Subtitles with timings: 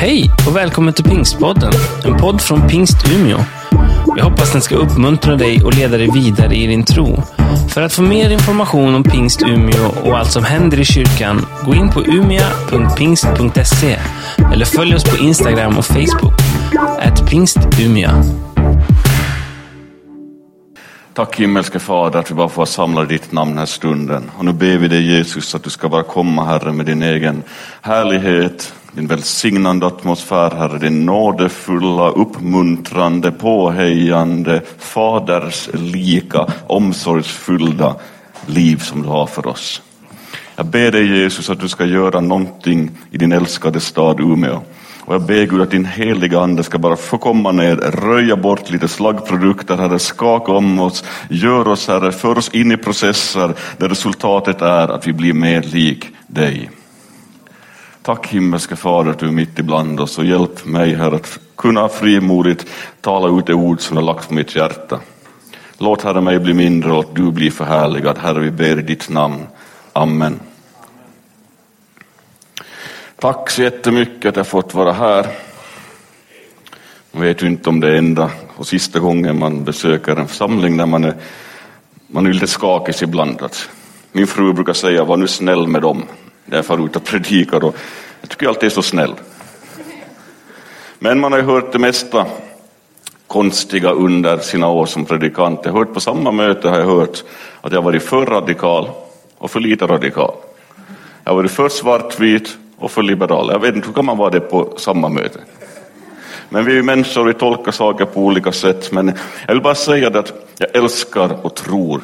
[0.00, 1.72] Hej och välkommen till Pingstpodden,
[2.04, 3.38] en podd från Pingst Umeå.
[4.16, 7.22] Jag hoppas den ska uppmuntra dig och leda dig vidare i din tro.
[7.68, 11.74] För att få mer information om Pingst Umeå och allt som händer i kyrkan, gå
[11.74, 13.98] in på umia.pingst.se
[14.52, 16.40] eller följ oss på Instagram och Facebook,
[17.00, 18.24] at pingstumia.
[21.14, 24.30] Tack himmelske Fader att vi bara får samla ditt namn den här stunden.
[24.38, 27.42] Och nu ber vi dig Jesus att du ska bara komma Herre med din egen
[27.80, 37.96] härlighet, din välsignande atmosfär Herre, din nådefulla, uppmuntrande, påhejande, faderslika, omsorgsfyllda
[38.46, 39.82] liv som du har för oss.
[40.56, 44.60] Jag ber dig Jesus att du ska göra någonting i din älskade stad Umeå.
[45.00, 48.70] Och jag ber Gud att din heliga ande ska bara få komma ner, röja bort
[48.70, 53.88] lite slaggprodukter, Herre, skaka om oss, gör oss, Herre, för oss in i processer där
[53.88, 56.70] resultatet är att vi blir mer lik dig.
[58.02, 61.88] Tack himmelske Fader att du är mitt ibland oss och hjälp mig, Herre, att kunna
[61.88, 62.66] frimodigt
[63.00, 65.00] tala ut det ord som du har lagt på mitt hjärta.
[65.78, 68.18] Låt Herre mig bli mindre och att du blir förhärligad.
[68.18, 69.46] Herre, vi ber i ditt namn.
[69.92, 70.40] Amen.
[73.16, 75.26] Tack så jättemycket att jag fått vara här.
[77.12, 80.76] Man vet ju inte om det är enda och sista gången man besöker en församling
[80.76, 81.14] där man är,
[82.06, 83.42] man är lite skakig ibland.
[84.12, 86.02] Min fru brukar säga, var nu snäll med dem.
[86.44, 87.76] När jag far ut och predikar och
[88.20, 89.14] jag tycker alltid är så snäll.
[90.98, 92.26] Men man har ju hört det mesta
[93.26, 95.60] konstiga under sina år som predikant.
[95.64, 97.24] Jag har hört på samma möte har jag hört
[97.60, 98.88] att jag varit för radikal
[99.38, 100.34] och för lite radikal.
[101.24, 103.50] Jag har varit för svartvit och för liberal.
[103.52, 105.40] Jag vet inte, hur kan man vara det på samma möte?
[106.48, 108.92] Men vi är ju människor, vi tolkar saker på olika sätt.
[108.92, 109.12] Men
[109.46, 112.00] jag vill bara säga det att jag älskar och tror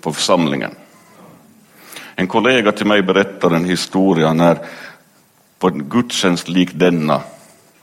[0.00, 0.70] på församlingen.
[2.20, 4.58] En kollega till mig berättade en historia när
[5.58, 7.20] på en gudstjänst lik denna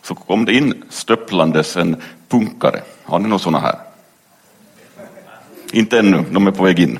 [0.01, 2.81] så kom det in stöpplandes en punkare.
[3.03, 3.75] Har ni några sådana här?
[5.71, 6.99] Inte ännu, de är på väg in.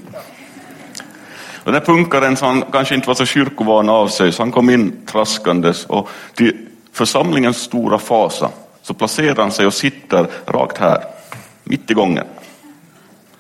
[1.64, 4.70] Den här punkaren, så han kanske inte var så kyrkovan av sig, så han kom
[4.70, 8.50] in traskandes och till församlingens stora fasa
[8.82, 11.04] så placerar han sig och sitter rakt här,
[11.64, 12.26] mitt i gången.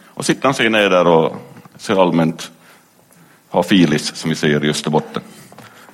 [0.05, 1.35] Och sitter han sig ner där och
[1.77, 2.51] ser allmänt
[3.49, 5.21] ha filis, som vi säger i Österbotten.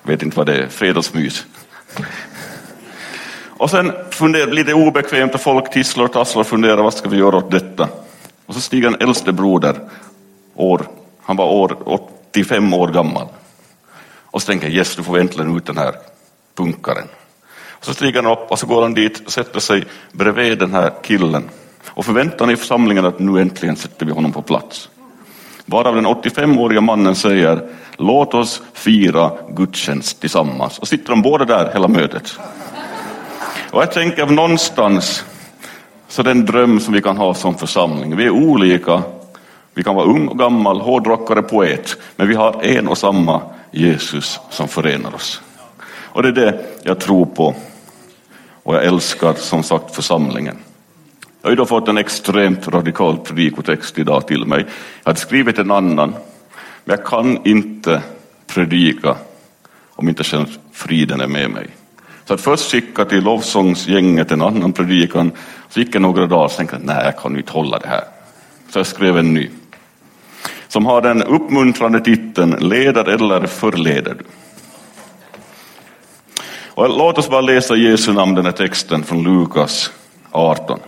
[0.04, 1.46] Jag Vet inte vad det är, fredagsmys.
[3.48, 7.10] Och sen funderar, blir det obekvämt och folk tisslar och tasslar och funderar vad ska
[7.10, 7.90] vi göra åt detta?
[8.46, 9.76] Och så stiger en äldste broder,
[10.56, 10.88] år,
[11.22, 13.28] han var år 85 år gammal.
[14.34, 15.96] Och så tänker jag, yes, nu får vi äntligen ut den här
[16.56, 17.08] punkaren.
[17.70, 20.74] Och så stiger han upp och så går han dit och sätter sig bredvid den
[20.74, 21.50] här killen.
[21.88, 24.90] Och förväntar i församlingen att nu äntligen sätter vi honom på plats.
[25.66, 30.80] Varav den 85-åriga mannen säger, låt oss fira gudstjänst tillsammans.
[30.80, 32.40] Och sitter de båda där hela mötet.
[33.72, 35.26] Och jag tänker någonstans,
[36.08, 38.16] så den dröm som vi kan ha som församling.
[38.16, 39.04] Vi är olika,
[39.74, 43.42] vi kan vara ung och gammal, hårdrockare, poet, men vi har en och samma
[43.72, 45.42] Jesus som förenar oss.
[45.86, 47.56] Och det är det jag tror på.
[48.64, 50.58] Och jag älskar som sagt församlingen.
[51.44, 54.66] Jag har ju då fått en extremt radikal predikotext idag till mig.
[55.04, 56.10] Jag hade skrivit en annan,
[56.86, 58.02] men jag kan inte
[58.48, 59.16] predika
[59.90, 61.68] om inte känner friden är med mig.
[62.26, 65.32] Så att först skicka till lovsångsgänget en annan predikan,
[65.70, 68.04] så gick det några dagar och tänkte jag, nej jag kan inte hålla det här.
[68.70, 69.50] Så jag skrev en ny.
[70.68, 74.26] Som har den uppmuntrande titeln Leder eller förleder du?
[76.68, 79.92] Och låt oss bara läsa Jesu namn, den här texten från Lukas
[80.32, 80.80] 18.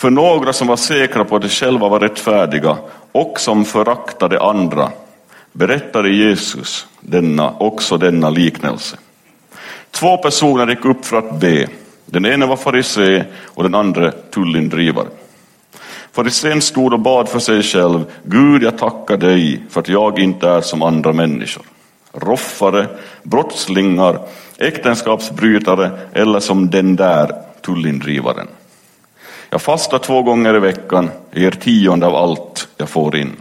[0.00, 2.76] För några som var säkra på att de själva var rättfärdiga
[3.12, 4.90] och som föraktade andra
[5.52, 8.96] berättade Jesus denna, också denna liknelse.
[9.90, 11.68] Två personer gick upp för att be.
[12.06, 15.06] Den ene var farisé och den andra tullindrivare.
[16.12, 18.04] Farisén stod och bad för sig själv.
[18.22, 21.64] Gud, jag tackar dig för att jag inte är som andra människor.
[22.12, 22.86] Roffare,
[23.22, 24.18] brottslingar,
[24.58, 27.32] äktenskapsbrytare eller som den där
[27.62, 28.48] tullindrivaren.
[29.50, 33.36] Jag fastar två gånger i veckan, ger tionde av allt jag får in.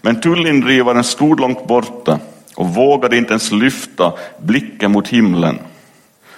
[0.00, 2.18] Men tullindrivaren stod långt borta
[2.56, 5.58] och vågade inte ens lyfta blicken mot himlen,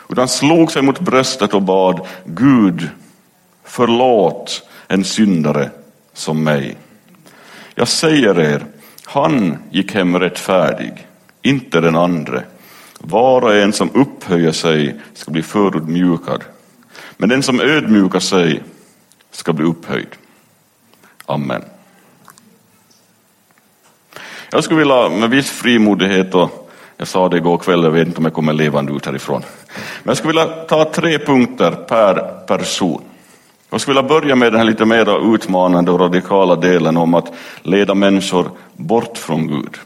[0.08, 2.88] utan slog sig mot bröstet och bad Gud,
[3.64, 5.70] förlåt en syndare
[6.12, 6.76] som mig.
[7.74, 8.64] Jag säger er,
[9.04, 11.06] han gick hem rättfärdig,
[11.42, 12.42] inte den andre.
[12.98, 16.44] Var och en som upphöjer sig ska bli förödmjukad,
[17.22, 18.62] men den som ödmjukar sig
[19.30, 20.06] ska bli upphöjd.
[21.26, 21.64] Amen.
[24.50, 28.18] Jag skulle vilja med viss frimodighet och Jag sa det igår kväll, jag vet inte
[28.18, 29.42] om jag kommer levande ut härifrån.
[30.02, 33.02] Men jag skulle vilja ta tre punkter per person.
[33.70, 37.32] Jag skulle vilja börja med den här lite mer utmanande och radikala delen om att
[37.62, 39.76] leda människor bort från Gud.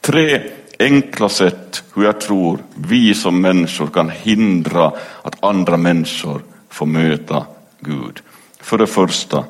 [0.00, 0.42] Tre
[0.78, 4.92] enkla sätt hur jag tror vi som människor kan hindra
[5.22, 7.46] att andra människor får möta
[7.80, 8.20] Gud.
[8.60, 9.44] För det första,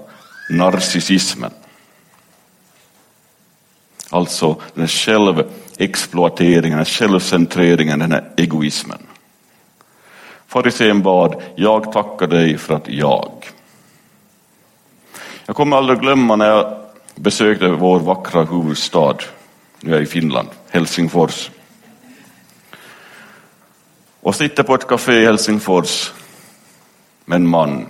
[0.50, 1.50] narcissismen.
[4.10, 8.98] Alltså den här självexploateringen, självcentreringen, den här egoismen.
[10.46, 13.32] Farisén bad, jag tackar dig för att jag.
[15.46, 16.76] Jag kommer aldrig glömma när jag
[17.14, 19.16] besökte vår vackra huvudstad,
[19.80, 21.50] nu är jag i Finland, Helsingfors.
[24.20, 26.12] Och sitter på ett café i Helsingfors
[27.24, 27.86] med en man.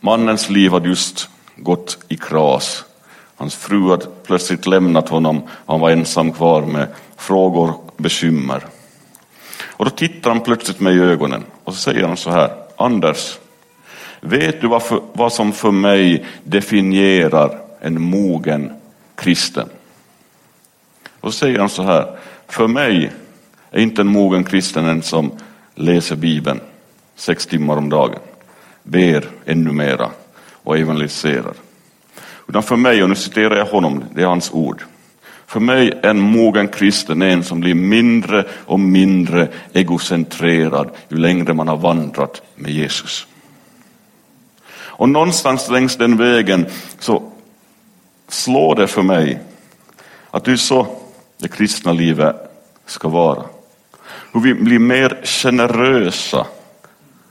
[0.00, 2.84] Mannens liv hade just gått i kras.
[3.36, 5.42] Hans fru hade plötsligt lämnat honom.
[5.66, 8.66] Han var ensam kvar med frågor, och bekymmer.
[9.62, 13.38] Och då tittar han plötsligt mig i ögonen och så säger han så här, Anders,
[14.20, 18.72] vet du vad, för, vad som för mig definierar en mogen
[19.14, 19.68] kristen?
[21.20, 22.16] Då säger han så här,
[22.48, 23.12] för mig
[23.70, 25.30] är inte en mogen kristen en som
[25.74, 26.60] läser Bibeln
[27.16, 28.20] sex timmar om dagen,
[28.82, 30.10] ber ännu mera
[30.52, 31.54] och evangeliserar.
[32.48, 34.82] Utan för mig, och nu citerar jag honom, det är hans ord,
[35.46, 41.54] för mig en mogen kristen är en som blir mindre och mindre egocentrerad ju längre
[41.54, 43.26] man har vandrat med Jesus.
[44.72, 46.66] Och någonstans längs den vägen
[46.98, 47.32] så
[48.28, 49.40] slår det för mig
[50.30, 50.86] att du är så
[51.38, 52.36] det kristna livet
[52.86, 53.44] ska vara.
[54.32, 56.46] Hur vi blir mer generösa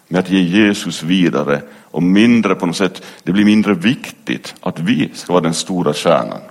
[0.07, 4.79] med att ge Jesus vidare och mindre på något sätt, det blir mindre viktigt att
[4.79, 6.41] vi ska vara den stora kärnan.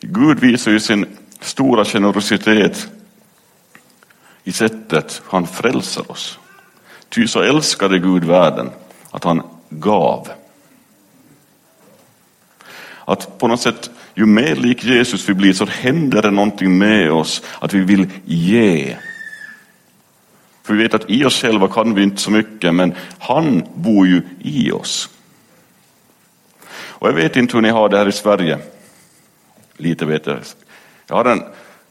[0.00, 1.06] Gud visar ju sin
[1.40, 2.88] stora generositet
[4.44, 6.38] i sättet han frälser oss.
[7.08, 8.70] Ty så älskade Gud världen
[9.10, 10.28] att han gav.
[13.04, 17.12] Att på något sätt, ju mer lik Jesus vi blir så händer det någonting med
[17.12, 18.96] oss, att vi vill ge.
[20.62, 24.06] För vi vet att i oss själva kan vi inte så mycket, men han bor
[24.06, 25.08] ju i oss.
[27.02, 28.58] Och jag vet inte hur ni har det här i Sverige.
[29.76, 30.38] Lite vet jag.
[31.06, 31.42] Jag har en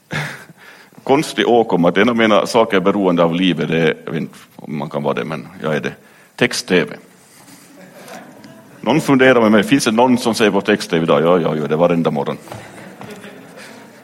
[1.04, 4.22] konstig åkomma att en av mina saker är beroende av livet, det är, jag vet
[4.22, 5.94] inte om man kan vara det, men jag är det,
[6.36, 6.96] text-tv.
[8.83, 11.22] Någon funderar med mig, finns det någon som säger på text-tv idag?
[11.22, 12.38] Ja, ja, ja, det varenda morgon.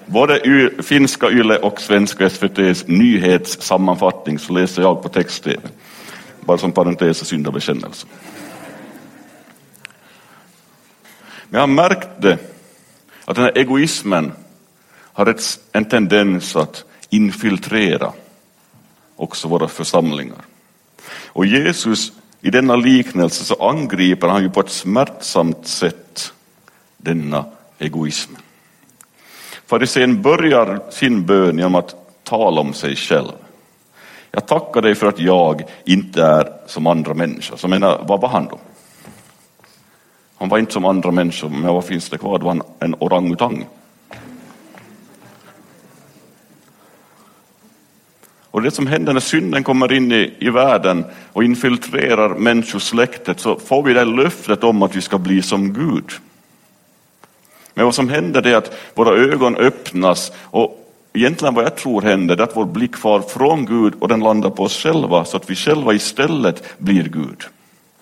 [0.05, 5.59] Både finska YLE och svenska SVTs nyhetssammanfattning så läser jag på text-tv.
[6.39, 8.07] Bara som parentes och syndabekännelse.
[11.49, 12.25] Men jag har märkt
[13.25, 14.31] att den här egoismen
[15.13, 18.13] har ett, en tendens att infiltrera
[19.15, 20.45] också våra församlingar.
[21.27, 22.11] Och Jesus,
[22.47, 26.33] i denna liknelse så angriper han ju på ett smärtsamt sätt
[26.97, 27.45] denna
[27.79, 28.33] egoism.
[29.65, 33.31] Farisén börjar sin bön genom att tala om sig själv.
[34.31, 37.57] Jag tackar dig för att jag inte är som andra människor.
[37.57, 38.59] Så menar, vad var han då?
[40.37, 42.39] Han var inte som andra människor, men vad finns det kvar?
[42.39, 43.65] Det var en orangutang.
[48.57, 53.59] Och det som händer när synden kommer in i, i världen och infiltrerar människosläktet så
[53.59, 56.11] får vi det löftet om att vi ska bli som Gud.
[57.73, 62.37] Men vad som händer är att våra ögon öppnas och egentligen vad jag tror händer
[62.37, 65.49] är att vår blick far från Gud och den landar på oss själva så att
[65.49, 67.43] vi själva istället blir Gud.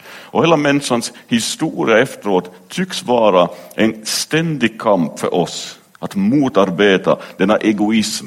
[0.05, 7.57] Och hela människans historia efteråt tycks vara en ständig kamp för oss att motarbeta denna
[7.57, 8.25] egoism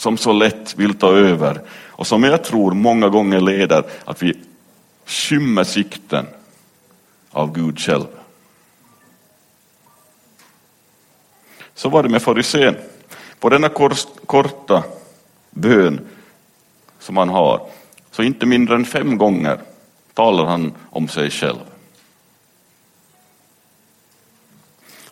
[0.00, 4.38] som så lätt vill ta över och som jag tror många gånger leder att vi
[5.06, 6.26] skymmer sikten
[7.30, 8.06] av Gud själv.
[11.74, 12.76] Så var det med farisén.
[13.38, 13.68] På denna
[14.26, 14.82] korta
[15.50, 16.00] bön
[16.98, 17.66] som han har,
[18.10, 19.60] så inte mindre än fem gånger
[20.14, 21.60] talar han om sig själv.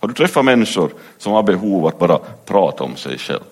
[0.00, 3.45] Har du träffat människor som har behov att bara prata om sig själv?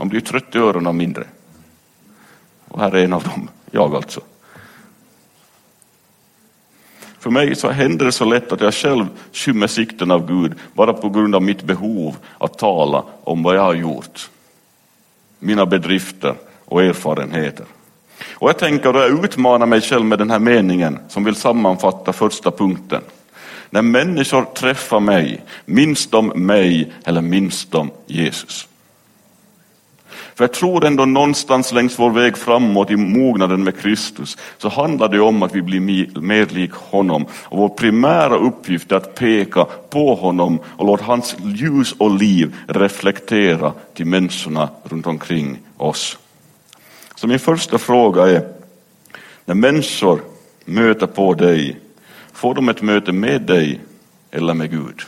[0.00, 1.24] Man blir trött i öronen mindre.
[2.68, 4.20] Och här är en av dem, jag alltså.
[7.18, 10.92] För mig så händer det så lätt att jag själv skymmer sikten av Gud bara
[10.92, 14.30] på grund av mitt behov att tala om vad jag har gjort.
[15.38, 17.66] Mina bedrifter och erfarenheter.
[18.32, 22.12] Och jag tänker att jag utmanar mig själv med den här meningen som vill sammanfatta
[22.12, 23.02] första punkten.
[23.70, 28.69] När människor träffar mig, minns de mig eller minns de Jesus?
[30.40, 35.08] För jag tror ändå någonstans längs vår väg framåt i mognaden med Kristus så handlar
[35.08, 35.80] det om att vi blir
[36.20, 37.26] mer lik honom.
[37.32, 42.56] Och vår primära uppgift är att peka på honom och låta hans ljus och liv
[42.66, 46.18] reflektera till människorna runt omkring oss.
[47.14, 48.48] Så min första fråga är,
[49.44, 50.20] när människor
[50.64, 51.80] möter på dig,
[52.32, 53.80] får de ett möte med dig
[54.30, 55.00] eller med Gud?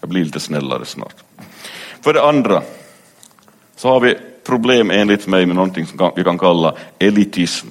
[0.00, 1.24] Jag blir lite snällare snart.
[2.00, 2.62] För det andra,
[3.84, 7.66] så har vi problem enligt mig med någonting som vi kan kalla elitism.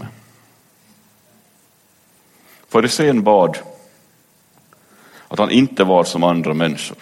[2.70, 3.58] Farisén bad
[5.27, 6.98] att han inte var som andra människor.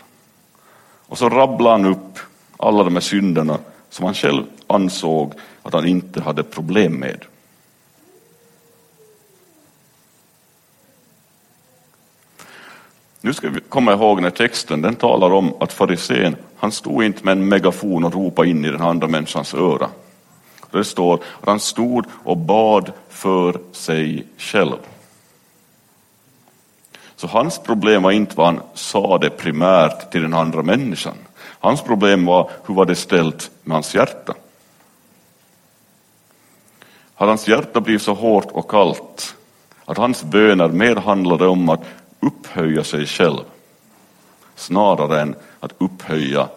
[1.07, 2.19] Och så rabblade han upp
[2.57, 7.25] alla de här synderna som han själv ansåg att han inte hade problem med.
[13.23, 17.25] Nu ska vi komma ihåg när texten den talar om att farisén, han stod inte
[17.25, 19.89] med en megafon och ropade in i den andra människans öra.
[20.71, 24.77] Det står att han stod och bad för sig själv.
[27.15, 31.15] Så hans problem var inte vad han sa det primärt till den andra människan.
[31.59, 34.33] Hans problem var hur var det ställt med hans hjärta.
[37.15, 39.35] Hade hans hjärta blivit så hårt och kallt
[39.85, 41.83] att hans böner mer handlade om att
[42.21, 43.43] upphöja sig själv
[44.55, 46.49] snarare än att upphöja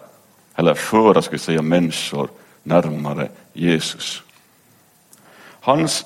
[0.54, 2.28] eller föra ska vi säga, människor
[2.62, 4.22] närmare Jesus.
[5.60, 6.04] Hans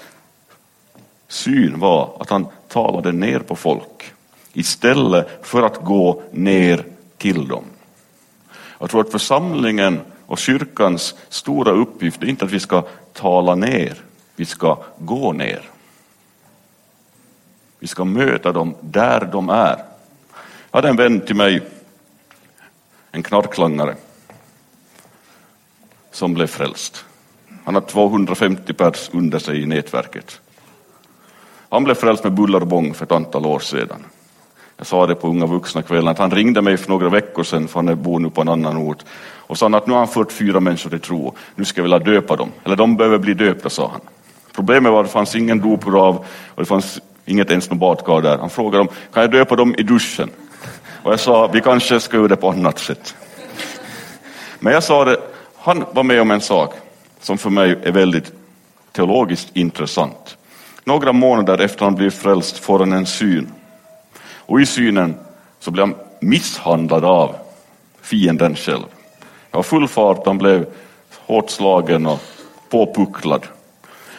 [1.28, 4.12] syn var att han talade ner på folk
[4.52, 6.84] istället för att gå ner
[7.16, 7.64] till dem.
[8.78, 14.02] Jag tror att församlingen och kyrkans stora uppgift är inte att vi ska tala ner,
[14.36, 15.62] vi ska gå ner.
[17.78, 19.76] Vi ska möta dem där de är.
[20.70, 21.62] Jag hade en vän till mig,
[23.10, 23.94] en knarklangare,
[26.10, 27.04] som blev frälst.
[27.64, 30.40] Han har 250 pers under sig i nätverket.
[31.68, 34.04] Han blev frälst med buller och bång för ett antal år sedan.
[34.76, 37.82] Jag sa det på Unga vuxna-kvällen att han ringde mig för några veckor sedan, för
[37.82, 40.60] han bor nu på en annan ort, och sa att nu har han fört fyra
[40.60, 42.52] människor till tro, nu ska jag vilja döpa dem.
[42.64, 44.00] Eller de behöver bli döpta, sa han.
[44.54, 48.38] Problemet var att det fanns ingen dopgrav och det fanns inget ens något badkar där.
[48.38, 50.30] Han frågade om, kan jag döpa dem i duschen?
[51.02, 53.14] Och jag sa, vi kanske ska göra det på annat sätt.
[54.58, 55.20] Men jag sa det,
[55.56, 56.74] han var med om en sak
[57.20, 58.32] som för mig är väldigt
[58.92, 60.36] teologiskt intressant.
[60.84, 63.52] Några månader efter han blev frälst får han en syn.
[64.36, 65.14] Och i synen
[65.60, 67.34] så blev han misshandlad av
[68.02, 68.84] fienden själv.
[69.50, 70.66] Det var full fart, han blev
[71.26, 72.20] hårt slagen och
[72.70, 73.46] påpucklad.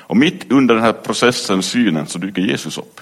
[0.09, 3.01] Och mitt under den här processen, synen, så dyker Jesus upp.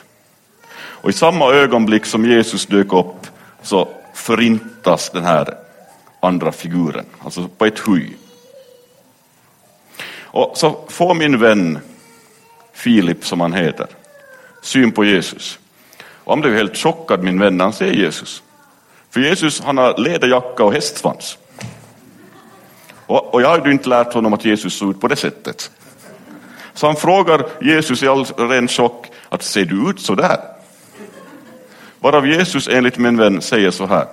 [0.76, 3.28] Och i samma ögonblick som Jesus dök upp
[3.62, 5.58] så förintas den här
[6.20, 8.18] andra figuren, alltså på ett huj.
[10.22, 11.80] Och så får min vän
[12.74, 13.88] Filip, som han heter,
[14.62, 15.60] syn på Jesus.
[16.00, 18.44] Och han blev helt chockad, min vän, när han ser Jesus.
[19.10, 21.38] För Jesus han har läderjacka och hästsvans.
[23.06, 25.72] Och, och jag har ju inte lärt honom att Jesus såg ut på det sättet.
[26.78, 30.38] Så han frågar Jesus i all ren chock att ser du ut så där?
[32.00, 34.06] Varav Jesus enligt min vän säger så här.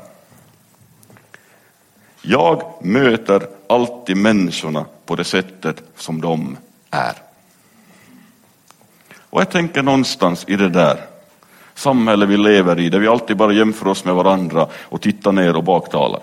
[2.22, 6.56] Jag möter alltid människorna på det sättet som de
[6.90, 7.14] är.
[9.30, 11.00] Och jag tänker någonstans i det där
[11.74, 15.56] samhälle vi lever i, där vi alltid bara jämför oss med varandra och tittar ner
[15.56, 16.20] och baktalar.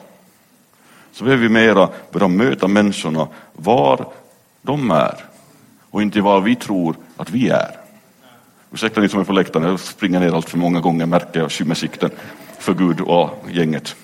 [1.12, 4.06] Så behöver vi mera börja möta människorna var
[4.62, 5.31] de är
[5.92, 7.78] och inte vad vi tror att vi är.
[8.72, 11.52] Ursäkta ni som är på läktaren, jag springer ner allt för många gånger, märker jag,
[11.52, 12.10] skymmer sikten
[12.60, 13.96] för Gud och gänget.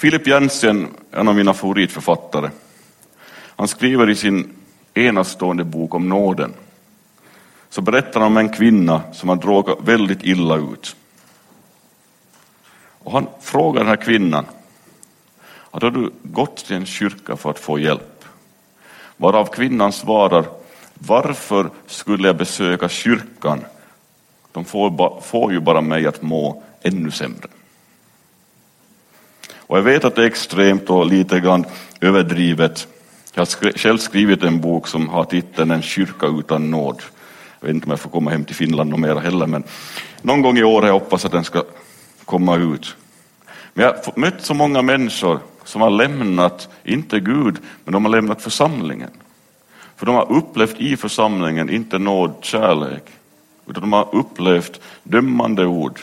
[0.00, 2.50] Philip Jensen, en av mina favoritförfattare,
[3.56, 4.54] han skriver i sin
[4.94, 6.52] enastående bok om nåden,
[7.68, 10.96] så berättar han om en kvinna som har råkat väldigt illa ut.
[12.98, 14.44] Och han frågar den här kvinnan,
[15.44, 18.11] har du gått till en kyrka för att få hjälp?
[19.22, 20.44] Varav kvinnan svarar,
[20.94, 23.60] varför skulle jag besöka kyrkan?
[24.52, 27.48] De får, får ju bara mig att må ännu sämre.
[29.56, 31.64] Och jag vet att det är extremt och lite grann
[32.00, 32.88] överdrivet.
[33.34, 37.02] Jag har själv skrivit en bok som har titeln En kyrka utan nåd.
[37.60, 39.64] Jag vet inte om jag får komma hem till Finland och mera heller, men
[40.22, 41.62] någon gång i år har jag hoppas att den ska
[42.24, 42.96] komma ut.
[43.74, 48.12] Men jag har mött så många människor som har lämnat, inte Gud, men de har
[48.12, 49.10] lämnat församlingen.
[49.96, 53.04] För de har upplevt i församlingen inte nåd, kärlek,
[53.66, 56.00] utan de har upplevt dömande ord,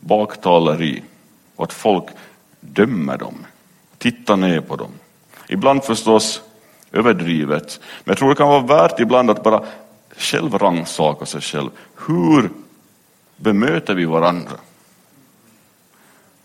[0.00, 1.02] baktaleri
[1.56, 2.04] och att folk
[2.60, 3.46] dömer dem,
[3.98, 4.90] tittar ner på dem.
[5.48, 6.42] Ibland förstås
[6.92, 9.64] överdrivet, men jag tror det kan vara värt ibland att bara
[10.16, 11.70] själv rannsaka sig själv.
[12.06, 12.50] Hur
[13.36, 14.56] bemöter vi varandra?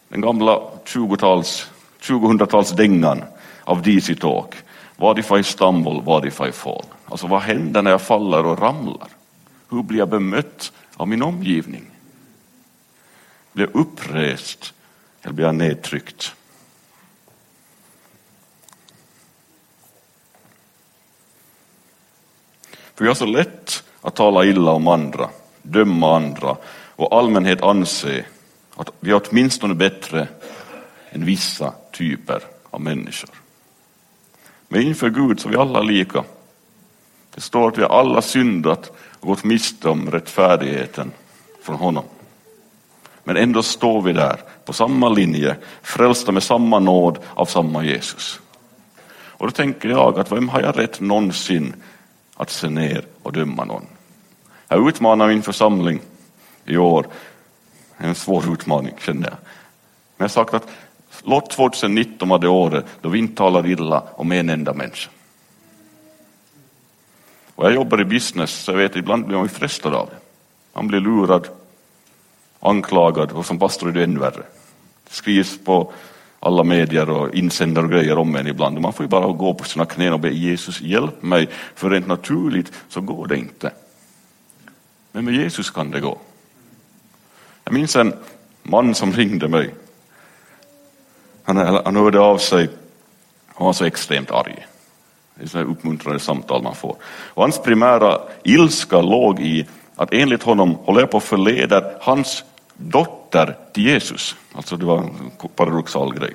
[0.10, 1.70] Den gamla 20-tals,
[2.08, 3.24] 2000-talsdängan
[3.64, 4.56] av DC Talk.
[4.96, 6.86] What if I stumble, what if I fall?
[7.06, 9.08] Alltså vad händer när jag faller och ramlar?
[9.70, 11.86] Hur blir jag bemött av min omgivning?
[13.54, 14.74] Blir jag upprest
[15.22, 16.36] eller blir jag nedtryckt?
[22.96, 25.30] För vi har så lätt att tala illa om andra,
[25.62, 26.58] döma andra
[26.96, 28.26] och allmänhet anse
[28.76, 30.28] att vi är åtminstone bättre
[31.10, 33.30] än vissa typer av människor.
[34.68, 36.24] Men inför Gud så är vi alla lika.
[37.36, 41.12] Det står att vi alla syndat och gått miste om rättfärdigheten
[41.62, 42.04] från honom.
[43.24, 48.40] Men ändå står vi där på samma linje, frälsta med samma nåd av samma Jesus.
[49.10, 51.74] Och då tänker jag att vem har jag rätt någonsin
[52.36, 53.86] att se ner och döma någon?
[54.68, 56.00] Jag utmanar min församling
[56.66, 57.08] i år.
[57.98, 59.38] En svår utmaning känner jag.
[60.18, 60.68] Men jag har sagt att
[61.24, 65.10] låt 2019 vara det året då vi inte talar illa om en enda människa.
[67.56, 70.16] Och jag jobbar i business så jag vet att ibland blir man frestad av det.
[70.74, 71.48] Man blir lurad,
[72.60, 74.44] anklagad och som pastor är det ännu värre.
[75.04, 75.94] Det skrivs på
[76.40, 78.82] alla medier och insändare och grejer om en ibland.
[78.82, 82.08] Man får ju bara gå på sina knän och be Jesus hjälp mig, för rent
[82.08, 83.72] naturligt så går det inte.
[85.12, 86.18] Men med Jesus kan det gå.
[87.64, 88.14] Jag minns en
[88.64, 89.74] man som ringde mig.
[91.48, 92.70] Han, han hörde av sig,
[93.48, 94.68] han var så extremt arg.
[95.36, 96.96] Det är sådana uppmuntrande samtal man får.
[97.06, 102.44] Och hans primära ilska låg i att enligt honom håller jag på att förleda hans
[102.74, 104.36] dotter till Jesus.
[104.54, 106.34] Alltså det var en paradoxal grej.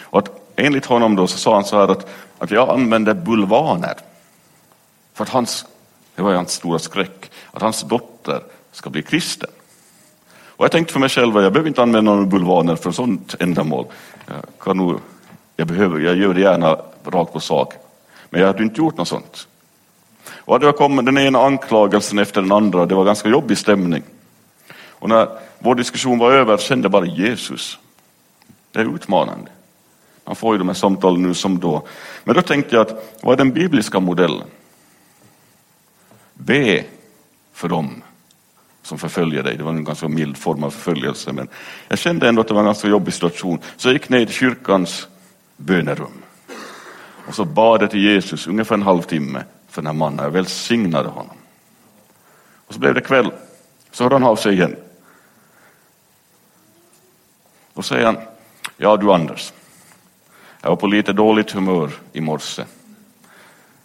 [0.00, 3.94] Och att enligt honom då så sa han så här att, att jag använder bulvaner.
[5.14, 5.66] För att hans,
[6.14, 8.40] det var hans stora skräck, att hans dotter
[8.72, 9.50] ska bli kristen.
[10.56, 13.34] Och jag tänkte för mig själv, att jag behöver inte använda några bulvaner för sånt
[13.40, 13.86] ändamål.
[14.26, 15.00] Jag, kan nog,
[15.56, 17.74] jag, behöver, jag gör det gärna rakt på sak.
[18.30, 19.48] Men jag hade inte gjort något sånt.
[20.28, 24.02] Och det kom den ena anklagelsen efter den andra, det var ganska jobbig stämning.
[24.88, 27.78] Och när vår diskussion var över kände jag bara Jesus.
[28.72, 29.50] Det är utmanande.
[30.24, 31.86] Man får ju de här samtalen nu som då.
[32.24, 34.46] Men då tänkte jag att vad är den bibliska modellen?
[36.34, 36.84] Be
[37.52, 38.02] för dem
[38.84, 39.56] som förföljer dig.
[39.56, 41.32] Det var en ganska mild form av förföljelse.
[41.32, 41.48] Men
[41.88, 43.58] jag kände ändå att det var en ganska jobbig situation.
[43.76, 45.08] Så jag gick ner till kyrkans
[45.56, 46.22] bönerum.
[47.26, 50.24] Och så bad jag till Jesus ungefär en halvtimme för den här mannen.
[50.24, 51.36] Jag välsignade honom.
[52.66, 53.32] Och så blev det kväll.
[53.90, 54.76] Så hörde han av sig igen.
[57.74, 58.16] Då säger han,
[58.76, 59.52] ja du Anders,
[60.60, 62.64] jag var på lite dåligt humör i morse.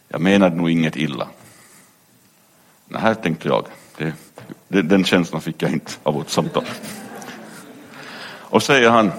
[0.07, 1.27] Jag menade nog inget illa.
[2.85, 3.65] Nej, här tänkte jag.
[3.97, 4.13] Det,
[4.67, 6.63] den känslan fick jag inte av vårt samtal.
[8.49, 9.11] Och säger han,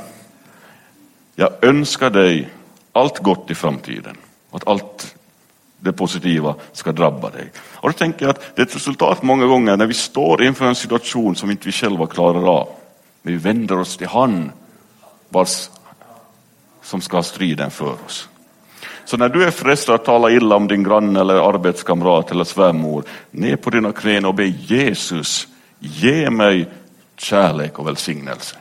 [1.35, 2.51] jag önskar dig
[2.93, 4.17] allt gott i framtiden.
[4.51, 5.17] Att allt
[5.79, 7.53] det positiva ska drabba dig.
[7.73, 10.67] Och då tänker jag att det är ett resultat många gånger när vi står inför
[10.67, 12.69] en situation som inte vi själva klarar av.
[13.23, 14.53] Men vi vänder oss till han
[15.29, 15.69] vars,
[16.83, 18.29] som ska ha striden för oss.
[19.05, 23.05] Så när du är frestad att tala illa om din granne eller arbetskamrat eller svärmor,
[23.31, 26.69] ner på dina knän och be Jesus, ge mig
[27.17, 28.57] kärlek och välsignelse.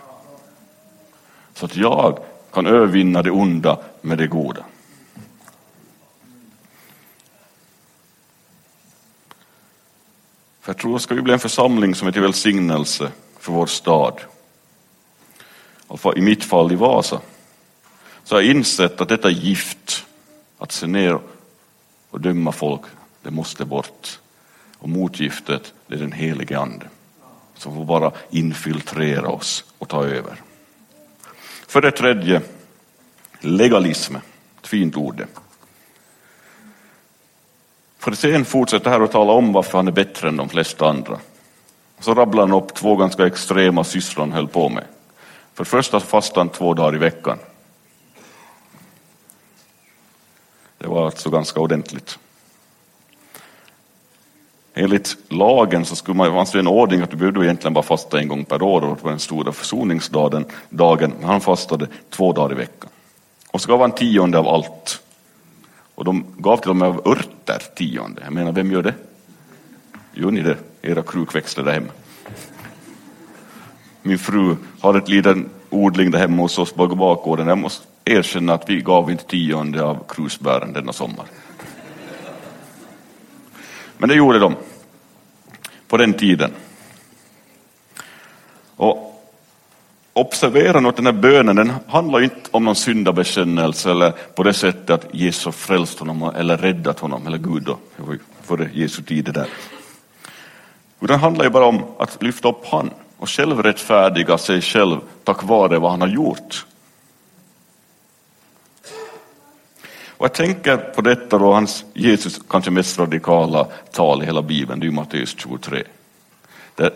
[1.53, 2.19] Så att jag
[2.51, 4.65] kan övervinna det onda med det goda.
[10.61, 13.65] För jag tror att ska vi bli en församling som är till välsignelse för vår
[13.65, 14.19] stad,
[16.15, 17.19] i mitt fall i Vasa,
[18.23, 20.05] så har jag insett att detta gift,
[20.59, 21.19] att se ner
[22.09, 22.81] och döma folk,
[23.21, 24.19] det måste bort.
[24.77, 26.89] Och motgiftet, det är den helige Ande
[27.59, 30.35] som får bara infiltrera oss och ta över.
[31.67, 32.41] För det tredje,
[33.39, 34.15] legalism.
[34.61, 35.27] Ett fint ord det.
[37.97, 41.19] Farisén fortsätter här att tala om varför han är bättre än de flesta andra.
[41.99, 44.83] Så rabblar han upp två ganska extrema sysslor han höll på med.
[45.53, 47.39] För det första fastade han två dagar i veckan.
[50.79, 52.19] Det var alltså ganska ordentligt.
[54.73, 58.19] Enligt lagen så skulle man, fanns det en ordning att du behövde egentligen bara fasta
[58.19, 60.45] en gång per år och det var den stora försoningsdagen.
[60.69, 62.89] Dagen, men han fastade två dagar i veckan.
[63.51, 65.01] Och så gav han tionde av allt.
[65.95, 68.21] Och de gav till och med av örter tionde.
[68.23, 68.93] Jag menar, vem gör det?
[70.13, 70.57] Gör ni det?
[70.81, 71.91] era krukväxter där hemma.
[74.01, 77.47] Min fru har ett liten odling där hemma hos oss på bakgården.
[77.47, 81.25] Jag måste erkänna att vi gav inte tionde av krusbären denna sommar.
[83.97, 84.55] Men det gjorde de
[85.87, 86.51] på den tiden.
[88.75, 89.09] Och
[90.13, 94.53] observera nu att den här bönen den handlar inte om någon syndabekännelse eller på det
[94.53, 97.77] sättet att Jesus frälst honom eller räddat honom, eller Gud då,
[98.41, 99.47] före Jesu tid det där.
[101.01, 104.97] Utan det handlar ju bara om att lyfta upp han och själv rättfärdiga sig själv
[105.23, 106.65] tack vare vad han har gjort.
[110.19, 114.79] Och jag tänker på detta då, hans Jesus kanske mest radikala tal i hela Bibeln,
[114.79, 115.83] det är ju Matteus 23.
[116.75, 116.91] Där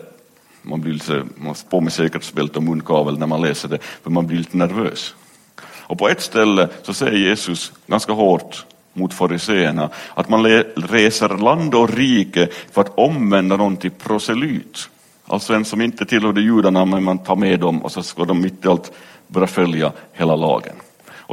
[0.62, 4.10] man blir lite, man får på med säkerhetsbälte och munkavel när man läser det, för
[4.10, 5.14] man blir lite nervös.
[5.62, 11.74] Och på ett ställe så säger Jesus ganska hårt mot fariseerna att man reser land
[11.74, 14.88] och rike för att omvända någon till proselyt.
[15.26, 18.40] Alltså en som inte tillhörde judarna men man tar med dem och så ska de
[18.40, 18.92] mitt i allt
[19.26, 20.76] börja följa hela lagen.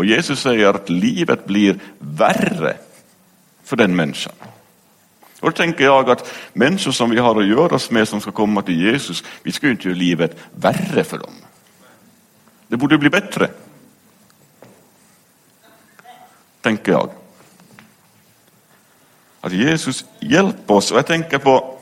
[0.01, 2.77] Och Jesus säger att livet blir värre
[3.63, 4.33] för den människan.
[5.39, 8.61] Och då tänker jag att människor som vi har att göra med som ska komma
[8.61, 11.33] till Jesus, vi ska ju inte göra livet värre för dem.
[12.67, 13.49] Det borde bli bättre.
[16.61, 17.09] Tänker jag.
[19.41, 21.79] Att Jesus hjälper oss, och jag tänker på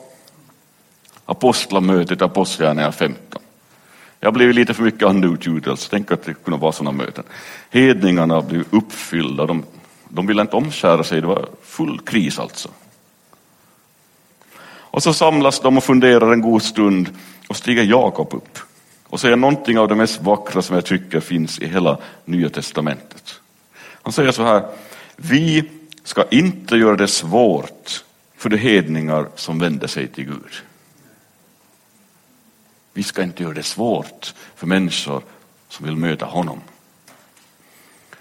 [1.24, 3.42] apostlamötet, Apostlagärningarna 15.
[4.20, 7.24] Jag har blivit lite för mycket underutgjutelse, tänk att det kunde vara sådana möten.
[7.70, 9.64] Hedningarna blev uppfyllda, de,
[10.08, 12.68] de ville inte omskära sig, det var full kris alltså.
[14.90, 17.08] Och så samlas de och funderar en god stund
[17.48, 18.58] och stiger Jakob upp
[19.04, 23.40] och säger någonting av det mest vackra som jag tycker finns i hela Nya Testamentet.
[24.02, 24.62] Han säger så här,
[25.16, 25.70] vi
[26.04, 28.04] ska inte göra det svårt
[28.36, 30.62] för de hedningar som vänder sig till Gud.
[32.92, 35.22] Vi ska inte göra det svårt för människor
[35.68, 36.60] som vill möta honom.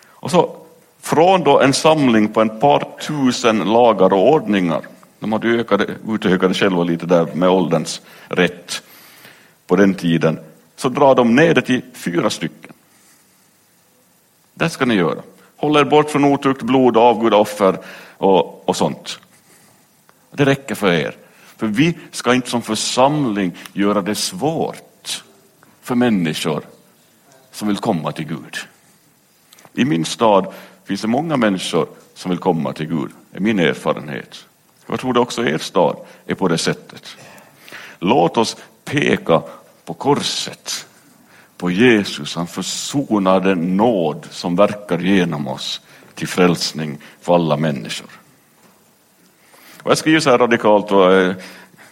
[0.06, 0.56] Och så
[1.02, 4.82] från då en samling på ett par tusen lagar och ordningar,
[5.20, 8.84] de hade ökade, utökade själva lite där med ålderns rätt
[9.68, 10.40] på den tiden,
[10.76, 12.74] så drar de ner det till fyra stycken.
[14.54, 15.22] Det ska ni göra.
[15.56, 17.78] Håll er bort från otukt, blod, avgudaoffer
[18.18, 19.20] och, och sånt.
[20.32, 21.16] Det räcker för er.
[21.60, 25.24] För vi ska inte som församling göra det svårt
[25.82, 26.64] för människor
[27.52, 28.58] som vill komma till Gud.
[29.74, 30.54] I min stad
[30.86, 34.46] finns det många människor som vill komma till Gud, är min erfarenhet.
[34.88, 35.96] Jag tror det också er stad
[36.26, 37.18] är på det sättet.
[38.00, 39.42] Låt oss peka
[39.86, 40.88] på korset,
[41.58, 45.82] på Jesus, han försonade nåd som verkar genom oss
[46.16, 48.19] till frälsning för alla människor.
[49.84, 51.36] Och jag skriver så här radikalt, och eh,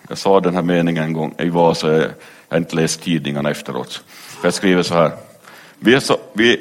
[0.09, 2.01] jag sa den här meningen en gång i Vasa, eh,
[2.49, 4.03] jag har inte läst tidningarna efteråt.
[4.43, 5.11] Jag skriver så här,
[5.79, 6.59] vi är så, vi är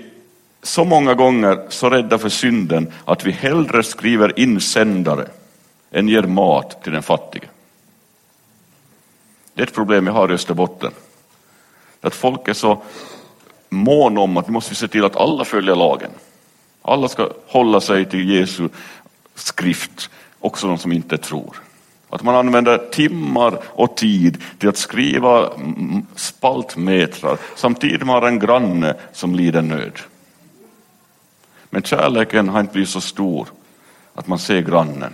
[0.63, 5.29] så många gånger så rädda för synden att vi hellre skriver insändare
[5.91, 7.49] än ger mat till den fattige.
[9.55, 10.93] Det är ett problem jag har i Österbotten.
[12.01, 12.83] Att folk är så
[13.69, 16.11] måna om att vi måste se till att alla följer lagen.
[16.83, 18.69] Alla ska hålla sig till Jesu
[19.35, 20.11] skrift
[20.47, 21.57] också de som inte tror.
[22.11, 25.51] Att man använder timmar och tid till att skriva
[26.15, 29.99] spaltmetrar samtidigt man har en granne som lider nöd.
[31.71, 33.49] Men kärleken har inte blivit så stor
[34.15, 35.13] att man ser grannen.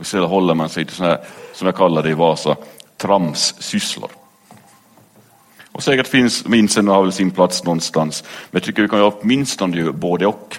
[0.00, 2.56] Istället håller man sig till sådana här, som jag kallar det i Vasa,
[2.96, 4.10] tramssysslor.
[5.72, 8.24] Och säkert finns minsen har väl sin plats någonstans.
[8.50, 10.58] Men jag tycker vi kan åtminstone göra både och.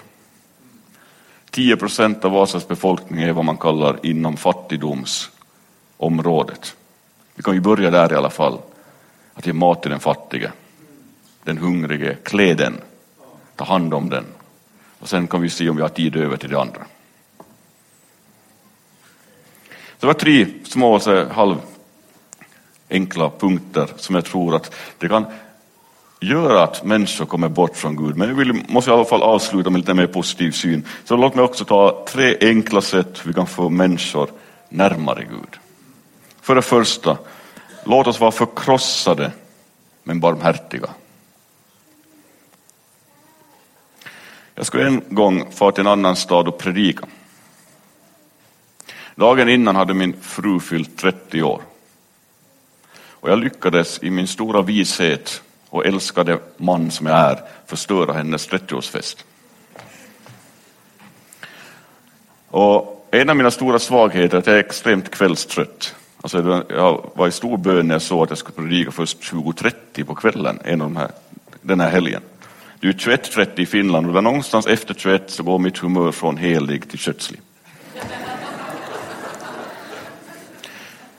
[1.54, 6.76] 10 procent av Vasas befolkning är vad man kallar inom fattigdomsområdet.
[7.34, 8.58] Vi kan ju börja där i alla fall.
[9.34, 10.52] Att ge mat till den fattige,
[11.44, 12.80] den hungrige, klä den,
[13.56, 14.24] ta hand om den.
[14.98, 16.80] Och sen kan vi se om vi har tid över till det andra.
[20.00, 21.56] Det var tre små så halv
[22.90, 25.24] enkla punkter som jag tror att det kan
[26.24, 28.16] gör att människor kommer bort från Gud.
[28.16, 30.86] Men jag vill, måste i alla fall avsluta med lite mer positiv syn.
[31.04, 34.30] Så låt mig också ta tre enkla sätt hur vi kan få människor
[34.68, 35.58] närmare Gud.
[36.40, 37.18] För det första,
[37.84, 39.32] låt oss vara förkrossade
[40.02, 40.88] men barmhärtiga.
[44.54, 47.06] Jag skulle en gång fara till en annan stad och predika.
[49.14, 51.62] Dagen innan hade min fru fyllt 30 år.
[53.24, 55.42] Och jag lyckades i min stora vishet
[55.74, 59.24] och älskade man som jag är förstöra hennes 30-årsfest.
[62.48, 65.94] Och en av mina stora svagheter är att jag är extremt kvällstrött.
[66.20, 70.04] Alltså, jag var i stor bön när jag såg att jag skulle predika först 20.30
[70.04, 71.10] på kvällen en av de här,
[71.62, 72.22] den här helgen.
[72.80, 76.36] Det är 21.30 i Finland och där någonstans efter 21 så går mitt humör från
[76.36, 77.40] helig till kötslig.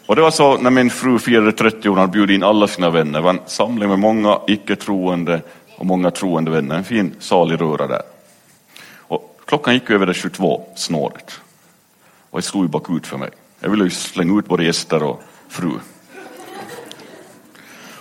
[0.06, 2.90] Och det var så när min fru firade 30 år, hon bjöd in alla sina
[2.90, 3.20] vänner.
[3.20, 5.42] Det var en samling med många icke-troende
[5.76, 6.76] och många troende vänner.
[6.76, 8.02] En fin salig röra där.
[8.98, 11.42] Och klockan gick över det 22 snåret.
[12.30, 13.30] Och det slog ju bakut för mig.
[13.60, 15.72] Jag ville ju slänga ut både gäster och fru.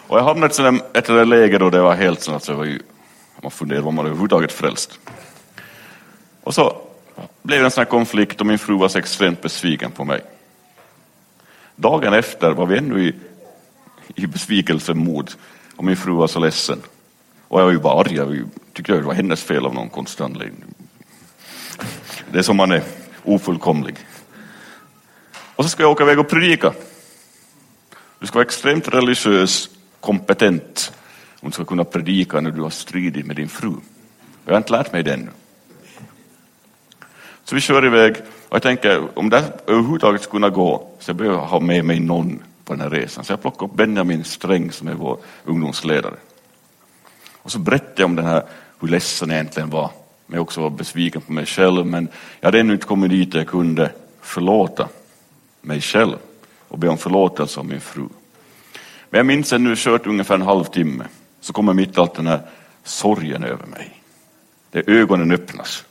[0.06, 2.64] Och jag hamnade i ett, ett läge då det var helt så att jag var
[2.64, 2.80] ju,
[3.42, 4.98] man funderade var man överhuvudtaget frälst.
[6.42, 6.76] Och så
[7.42, 10.20] blev det en sån här konflikt och min fru var så extremt besviken på mig.
[11.76, 13.14] Dagen efter var vi ännu i,
[14.14, 15.30] i besvikelsemod
[15.76, 16.82] och min fru var så ledsen.
[17.48, 20.24] Och jag var ju bara arg, jag tyckte det var hennes fel av någon konstig
[20.24, 20.64] anledning.
[22.32, 22.82] Det är som man är
[23.22, 23.96] ofullkomlig.
[25.56, 26.72] Och så ska jag åka iväg och predika.
[28.18, 30.92] Du ska vara extremt religiös, kompetent
[31.40, 33.72] om du ska kunna predika när du har stridit med din fru.
[34.44, 35.30] Jag har inte lärt mig det ännu.
[37.44, 38.16] Så vi kör iväg
[38.54, 42.00] och jag tänker om det överhuvudtaget ska kunna gå så behöver jag ha med mig
[42.00, 43.24] någon på den här resan.
[43.24, 46.14] Så jag plockar upp Benjamin Sträng som är vår ungdomsledare.
[47.42, 48.42] Och så berättade jag om den här,
[48.80, 49.90] hur ledsen jag egentligen var.
[50.26, 51.86] Men jag också var besviken på mig själv.
[51.86, 52.08] Men
[52.40, 54.88] jag hade ännu inte kommit dit där jag kunde förlåta
[55.60, 56.16] mig själv
[56.68, 58.08] och be om förlåtelse av min fru.
[59.10, 61.04] Men jag minns att nu kört ungefär en halvtimme
[61.40, 62.40] så kommer mitt allt den här
[62.84, 64.02] sorgen över mig.
[64.70, 65.84] Det ögonen öppnas.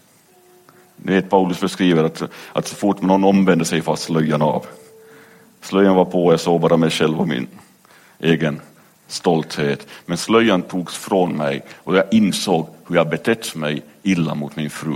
[1.06, 4.66] Ni vet Paulus beskriver att, att så fort någon omvänder sig fast slöjan av.
[5.62, 7.48] Slöjan var på, jag såg bara mig själv och min
[8.20, 8.62] egen
[9.08, 9.88] stolthet.
[10.06, 14.70] Men slöjan togs från mig och jag insåg hur jag betett mig illa mot min
[14.70, 14.96] fru.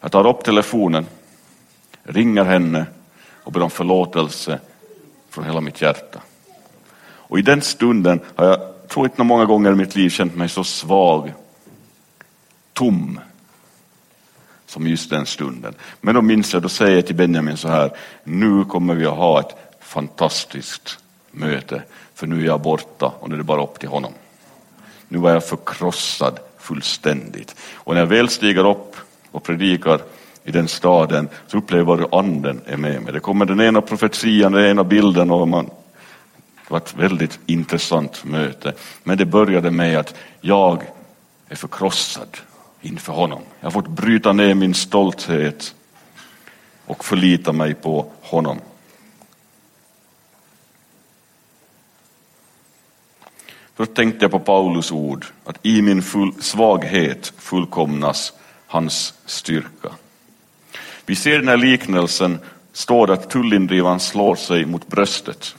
[0.00, 1.06] Jag tar upp telefonen,
[2.02, 2.86] ringer henne
[3.44, 4.60] och ber om förlåtelse
[5.30, 6.20] från hela mitt hjärta.
[7.04, 10.48] Och i den stunden har jag, tror inte många gånger i mitt liv känt mig
[10.48, 11.32] så svag,
[12.72, 13.20] tom,
[14.74, 15.74] som just den stunden.
[16.00, 17.90] Men då minns jag, då säger jag till Benjamin så här,
[18.24, 20.98] nu kommer vi att ha ett fantastiskt
[21.30, 21.82] möte,
[22.14, 24.12] för nu är jag borta och nu är det bara upp till honom.
[25.08, 27.56] Nu var jag förkrossad fullständigt.
[27.74, 28.96] Och när jag väl stiger upp
[29.30, 30.00] och predikar
[30.44, 33.12] i den staden så upplever jag hur anden är med mig.
[33.12, 35.64] Det kommer den ena profetian, den ena bilden och man
[36.66, 38.72] det var ett väldigt intressant möte.
[39.02, 40.82] Men det började med att jag
[41.48, 42.28] är förkrossad
[42.84, 43.42] inför honom.
[43.60, 45.74] Jag har fått bryta ner min stolthet
[46.86, 48.60] och förlita mig på honom.
[53.76, 58.32] Då tänkte jag på Paulus ord, att i min full, svaghet fullkomnas
[58.66, 59.90] hans styrka.
[61.06, 62.38] Vi ser den här liknelsen,
[62.72, 65.56] står det att tullindrivaren slår sig mot bröstet.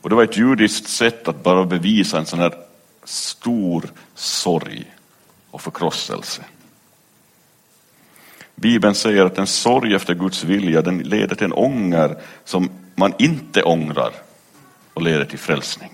[0.00, 2.54] Och det var ett judiskt sätt att bara bevisa en sån här
[3.04, 4.97] stor sorg
[5.58, 6.42] och förkrosselse.
[8.54, 13.14] Bibeln säger att en sorg efter Guds vilja den leder till en ånger som man
[13.18, 14.12] inte ångrar
[14.94, 15.90] och leder till frälsning.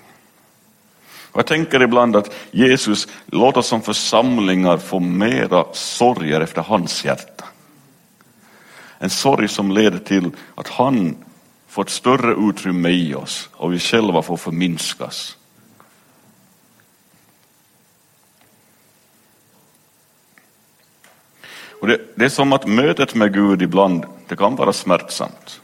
[1.33, 7.05] Och jag tänker ibland att Jesus, låt oss som församlingar få mera sorger efter hans
[7.05, 7.45] hjärta.
[8.99, 11.17] En sorg som leder till att han
[11.69, 15.37] får ett större utrymme i oss och vi själva får förminskas.
[21.85, 25.61] Och det, det är som att mötet med Gud ibland, det kan vara smärtsamt.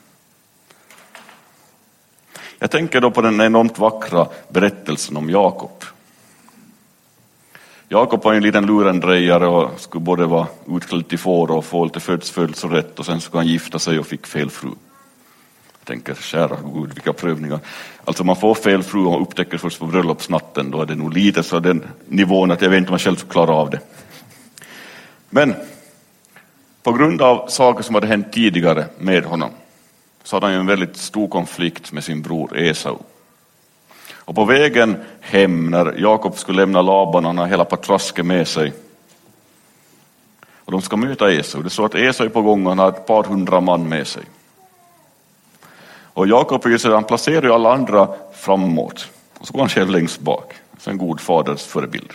[2.59, 5.85] Jag tänker då på den enormt vackra berättelsen om Jakob.
[7.88, 12.00] Jakob var en liten lurendrejare och skulle både vara utklädd till får och få lite
[12.00, 14.70] födsfödelserätt och sen skulle han gifta sig och fick fel fru.
[15.78, 17.61] Jag tänker, kära Gud, vilka prövningar.
[18.04, 21.42] Alltså man får fel fru och upptäcker först på bröllopsnatten, då är det nog lite
[21.42, 23.80] så den nivån att jag vet inte om jag själv skulle klara av det.
[25.30, 25.54] Men
[26.82, 29.50] på grund av saker som hade hänt tidigare med honom
[30.22, 32.98] så hade han en väldigt stor konflikt med sin bror Esau.
[34.12, 38.72] Och på vägen hem när Jakob skulle lämna Laban, han har hela patrasket med sig.
[40.54, 41.62] Och de ska möta Esau.
[41.62, 44.06] Det står att Esau är på gång och han har ett par hundra man med
[44.06, 44.22] sig.
[46.12, 50.54] Och Jakob han placerar ju alla andra framåt och så går han själv längst bak.
[50.78, 52.12] Så en god faders förebild.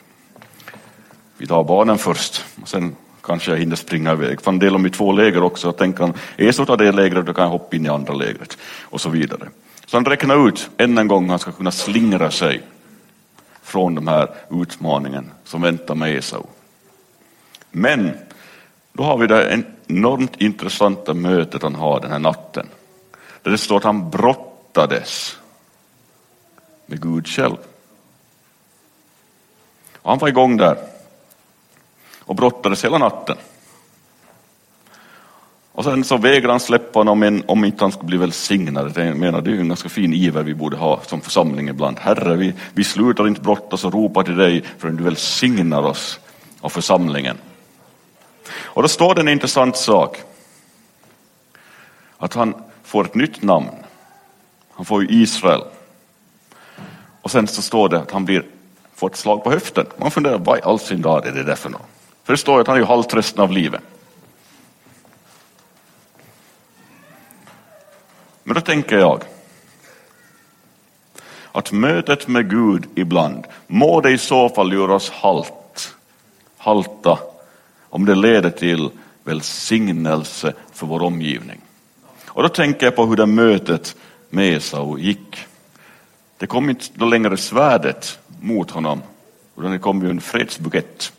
[1.37, 2.95] Vi tar barnen först och sen
[3.25, 4.41] kanske jag hinner springa iväg.
[4.41, 5.69] För han delar dem i två läger också.
[5.69, 8.57] Och tänker han, Esau tar det lägret, då kan jag hoppa in i andra lägret.
[8.81, 9.49] Och så vidare.
[9.85, 12.61] Så han räknar ut än en gång hur han ska kunna slingra sig
[13.61, 16.43] från den här utmaningen som väntar med Esau.
[17.71, 18.11] Men
[18.93, 22.67] då har vi det enormt intressanta mötet han har den här natten.
[23.41, 25.37] Där det står att han brottades
[26.85, 27.57] med Gud själv.
[29.97, 30.77] Och han var igång där
[32.25, 33.37] och brottades hela natten.
[35.71, 38.93] Och sen så vägrade han släppa honom om inte han skulle bli välsignad.
[38.95, 41.99] Jag menar, det är ju en ganska fin iver vi borde ha som församling ibland.
[41.99, 46.19] Herre, vi, vi slutar inte brottas och ropa till dig förrän du välsignar oss
[46.61, 47.37] och församlingen.
[48.63, 50.17] Och då står det en intressant sak.
[52.17, 53.69] Att han får ett nytt namn.
[54.71, 55.61] Han får ju Israel.
[57.21, 58.45] Och sen så står det att han blir,
[58.95, 59.85] får ett slag på höften.
[59.97, 61.94] Man funderar, vad i all sin dag är det där för något?
[62.25, 63.81] För det står att han är ju halt resten av livet.
[68.43, 69.23] Men då tänker jag
[71.51, 75.95] att mötet med Gud ibland, må det i så fall göra oss halt,
[76.57, 77.19] halta
[77.89, 78.89] om det leder till
[79.23, 81.61] välsignelse för vår omgivning.
[82.27, 83.95] Och då tänker jag på hur det mötet
[84.29, 85.37] med Esau gick.
[86.37, 89.01] Det kom inte då längre svärdet mot honom,
[89.57, 91.13] utan det kom ju en fredsbukett.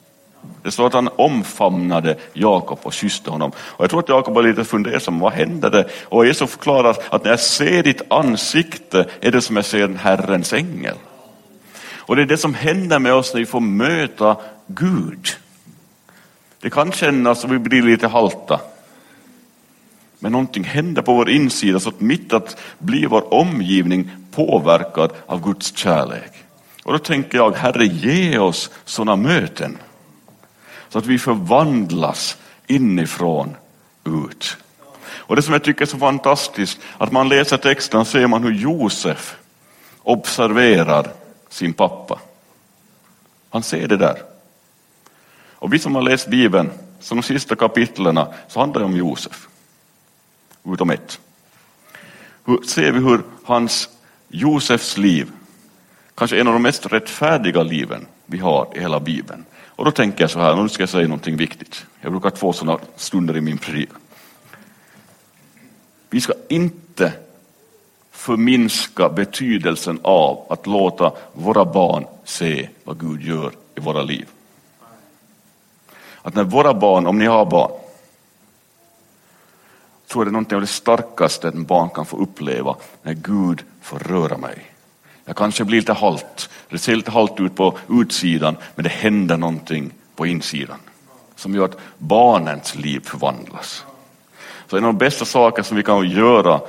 [0.62, 3.52] Det står att han omfamnade Jakob och kysste honom.
[3.58, 5.88] Och jag tror att Jakob var lite fundersam, vad hände det?
[6.04, 9.96] Och Jesus förklarar att när jag ser ditt ansikte är det som jag ser en
[9.96, 10.96] Herrens ängel.
[12.06, 15.28] Och det är det som händer med oss när vi får möta Gud.
[16.60, 18.60] Det kan kännas som vi blir lite halta.
[20.18, 25.44] Men någonting händer på vår insida så att mitt att bli vår omgivning påverkad av
[25.44, 26.32] Guds kärlek.
[26.82, 29.78] Och då tänker jag, Herre ge oss sådana möten.
[30.96, 33.56] Så att vi förvandlas inifrån
[34.04, 34.56] ut.
[35.04, 38.52] Och det som jag tycker är så fantastiskt, att man läser texten ser man hur
[38.52, 39.36] Josef
[40.02, 41.12] observerar
[41.48, 42.18] sin pappa.
[43.50, 44.22] Han ser det där.
[45.52, 49.48] Och vi som har läst Bibeln, så de sista kapitlen, så handlar det om Josef.
[50.64, 51.20] Utom ett.
[52.44, 53.88] Hur, ser vi hur hans,
[54.28, 55.30] Josefs liv,
[56.14, 59.44] kanske en av de mest rättfärdiga liven vi har i hela Bibeln.
[59.76, 61.86] Och då tänker jag så här, nu ska jag säga någonting viktigt.
[62.00, 64.00] Jag brukar få sådana stunder i min predikan.
[66.10, 67.12] Vi ska inte
[68.10, 74.28] förminska betydelsen av att låta våra barn se vad Gud gör i våra liv.
[76.22, 77.70] Att när våra barn, om ni har barn,
[80.08, 83.64] tror jag det är någonting av det starkaste en barn kan få uppleva när Gud
[83.82, 84.72] får röra mig.
[85.24, 89.36] Jag kanske blir lite halt, det ser lite halt ut på utsidan, men det händer
[89.36, 90.78] någonting på insidan
[91.36, 93.84] som gör att barnens liv förvandlas.
[94.66, 96.60] Så en av de bästa saker som vi kan göra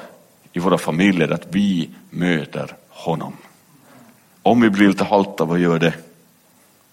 [0.53, 3.33] i våra familjer är att vi möter honom.
[4.43, 5.93] Om vi blir lite halta, vad gör det?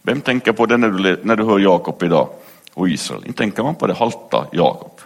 [0.02, 2.28] Vem tänker på det när du, när du hör Jakob idag
[2.74, 3.26] och Israel?
[3.26, 5.00] Inte tänker man på det halta Jakob.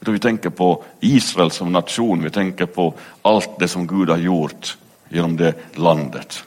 [0.00, 4.16] Utan vi tänker på Israel som nation, vi tänker på allt det som Gud har
[4.16, 4.76] gjort
[5.08, 6.44] genom det landet.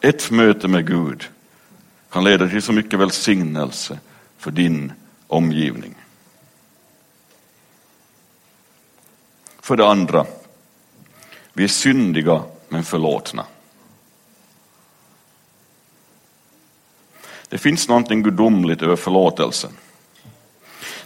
[0.00, 1.28] Ett möte med Gud
[2.10, 3.98] kan leda till så mycket välsignelse
[4.38, 4.92] för din
[5.26, 5.94] omgivning.
[9.60, 10.26] För det andra,
[11.52, 13.44] vi är syndiga men förlåtna.
[17.48, 19.70] Det finns någonting gudomligt över förlåtelsen.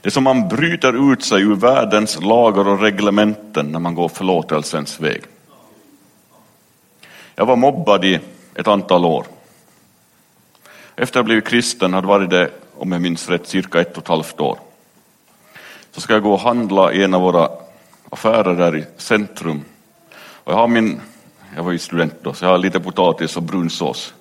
[0.01, 4.09] Det är som man bryter ut sig ur världens lagar och reglementen när man går
[4.09, 5.23] förlåtelsens väg.
[7.41, 8.21] Jag var mobbad i
[8.55, 9.27] ett antal år.
[10.97, 14.03] Efter att jag blivit kristen hade varit det, om jag minns rätt, cirka ett och
[14.03, 14.59] ett halvt år.
[15.91, 17.49] Så ska jag gå och handla i en av våra
[18.11, 19.65] affärer där i centrum.
[20.19, 21.01] Och jag har min,
[21.57, 24.15] jag var ju student då, så jag har lite potatis och brunsås.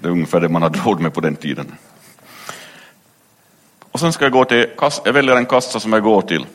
[0.00, 1.74] Det är ungefär det man hade råd med på den tiden.
[3.80, 4.66] Och sen ska jag gå till,
[5.04, 6.46] jag väljer en kassa som jag går till.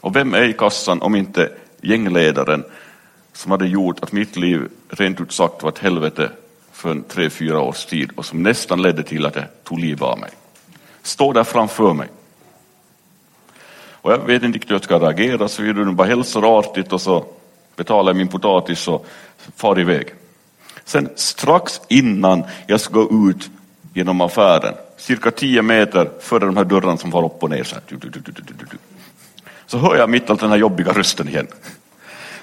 [0.00, 2.64] Och vem är i kassan om inte gängledaren
[3.34, 6.30] som hade gjort att mitt liv rent ut sagt var ett helvete
[6.72, 10.02] för en tre, fyra års tid och som nästan ledde till att jag tog livet
[10.02, 10.30] av mig.
[11.02, 12.08] Står där framför mig.
[14.04, 17.00] Och jag vet inte riktigt hur jag ska reagera så vidare, bara hälsar artigt och
[17.00, 17.26] så
[17.76, 19.06] betalar jag min potatis och
[19.56, 20.14] far iväg.
[20.84, 23.50] Sen strax innan jag ska gå ut
[23.94, 27.64] genom affären, cirka tio meter före de här dörrarna som far upp och ner.
[27.64, 27.82] Så, här,
[29.66, 31.46] så hör jag mitt allt den här jobbiga rösten igen.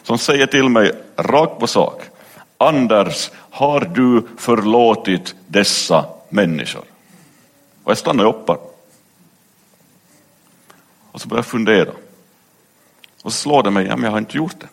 [0.04, 2.02] Som säger till mig rakt på sak.
[2.58, 6.84] Anders, har du förlåtit dessa människor?
[7.84, 8.49] Och jag stannar upp
[11.12, 11.91] Och så börjar jag fundera.
[13.24, 14.68] Och så slår det mig, ja men jag har inte gjort det.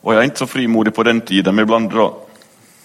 [0.00, 2.20] Och jag är inte så frimodig på den tiden, men ibland då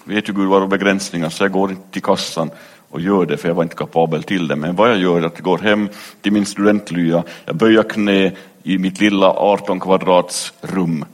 [0.04, 2.52] vet ju Gud var begränsningar så jag går inte till kassan
[2.90, 4.56] och gör det för jag var inte kapabel till det.
[4.56, 5.90] Men vad jag gör är att jag går hem
[6.22, 8.32] till min studentlya, jag böjer knä
[8.64, 11.06] i mitt lilla 18 kvadrats rum.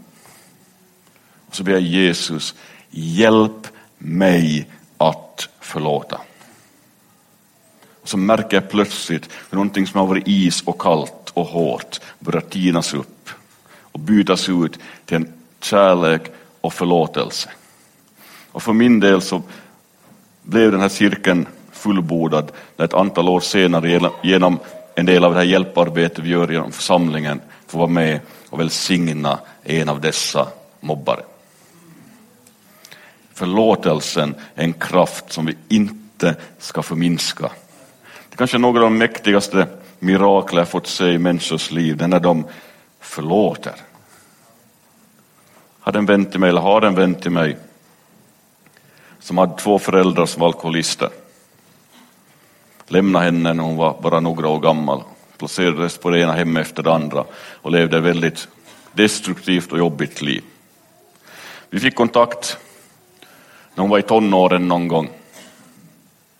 [1.48, 2.56] Och så ber jag Jesus,
[2.90, 3.68] hjälp
[3.98, 4.68] mig
[4.98, 6.22] att förlåta.
[8.02, 12.00] Och så märker jag plötsligt hur någonting som har varit is och kallt och hårt
[12.20, 13.30] börjar tinas upp
[13.82, 16.22] och bytas ut till en kärlek
[16.62, 17.50] och förlåtelse.
[18.52, 19.42] Och för min del så
[20.44, 21.48] blev den här cirkeln
[21.82, 24.60] fullbordad när ett antal år senare genom
[24.96, 28.20] en del av det här hjälparbetet vi gör genom församlingen får vara med
[28.50, 30.48] och välsigna en av dessa
[30.80, 31.22] mobbare.
[33.34, 37.52] Förlåtelsen är en kraft som vi inte ska förminska.
[38.30, 39.68] Det kanske är några av de mäktigaste
[40.00, 42.46] mirakler jag fått se i människors liv, det är när de
[43.00, 43.74] förlåter.
[45.80, 47.58] Hade en vän till mig, eller har en vän till mig,
[49.20, 51.10] som hade två föräldrar som var alkoholister.
[52.92, 55.04] Lämnade henne när hon var bara några år gammal,
[55.38, 58.48] placerades på det ena hemmet efter det andra och levde ett väldigt
[58.94, 60.44] destruktivt och jobbigt liv.
[61.70, 62.58] Vi fick kontakt
[63.76, 65.10] när hon var i tonåren någon gång,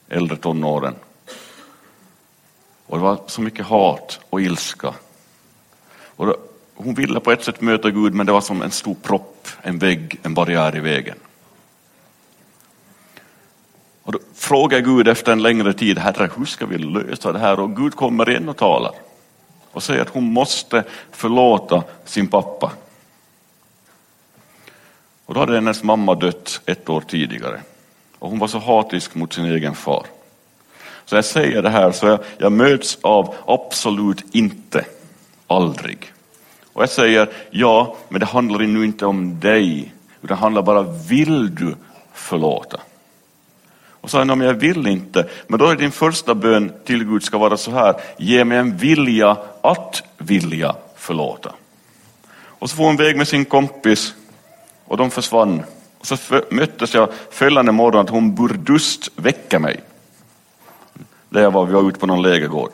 [0.10, 0.96] äldre tonåren.
[2.86, 4.94] Och det var så mycket hat och ilska.
[6.16, 6.36] Och
[6.76, 9.80] hon ville på ett sätt möta Gud men det var som en stor propp, en
[9.80, 11.18] vägg, en barriär i vägen.
[14.04, 17.60] Och då frågar Gud efter en längre tid, Herre hur ska vi lösa det här?
[17.60, 18.92] Och Gud kommer in och talar
[19.72, 22.72] och säger att hon måste förlåta sin pappa.
[25.26, 27.62] Och då hade hennes mamma dött ett år tidigare.
[28.20, 30.06] Och hon var så hatisk mot sin egen far.
[31.06, 34.86] Så jag säger det här så jag, jag möts av absolut inte,
[35.48, 36.14] aldrig.
[36.74, 40.84] Och jag säger ja, men det handlar nu inte om dig, utan det handlar bara
[40.84, 41.76] vill du
[42.14, 42.80] förlåta?
[44.02, 45.30] Och sa han, jag vill inte.
[45.48, 48.78] Men då är din första bön till Gud ska vara så här, ge mig en
[48.78, 51.54] vilja att vilja förlåta.
[52.34, 54.14] Och så får hon väg med sin kompis
[54.86, 55.64] och de försvann.
[56.00, 56.18] Och så
[56.50, 59.80] möttes jag följande morgon att hon burdust väcka mig.
[61.30, 62.72] Där jag var, vi var ute på någon lägergård.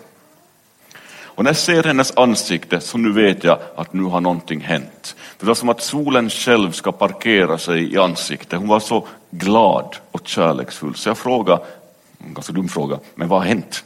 [1.38, 5.16] Och när jag ser hennes ansikte så nu vet jag att nu har någonting hänt.
[5.40, 8.60] Det var som att solen själv ska parkera sig i ansiktet.
[8.60, 10.96] Hon var så glad och kärleksfull.
[10.96, 11.64] Så jag frågade,
[12.26, 13.84] en ganska dum fråga, men vad har hänt?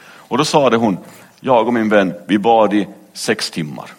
[0.00, 0.98] Och då sade hon,
[1.40, 3.90] jag och min vän, vi bad i sex timmar.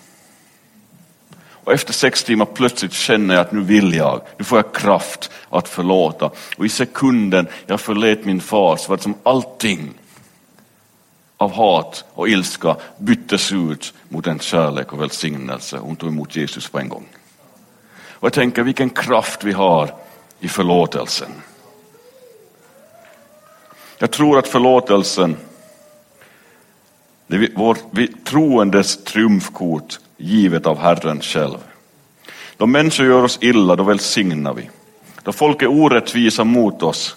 [1.52, 5.32] Och efter sex timmar plötsligt känner jag att nu vill jag, nu får jag kraft
[5.50, 6.32] att förlåta.
[6.58, 9.99] Och i sekunden jag förlät min far så var det som allting
[11.40, 15.78] av hat och ilska byttes ut mot en kärlek och välsignelse.
[15.78, 17.08] Hon tog emot Jesus på en gång.
[17.92, 19.94] Och jag tänker vilken kraft vi har
[20.40, 21.32] i förlåtelsen.
[23.98, 25.38] Jag tror att förlåtelsen
[27.28, 27.78] det är vår
[28.24, 31.58] troendes triumfkort givet av Herren själv.
[32.58, 34.70] Då människor gör oss illa, då välsignar vi.
[35.24, 37.16] Då folk är orättvisa mot oss,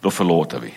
[0.00, 0.74] då förlåter vi.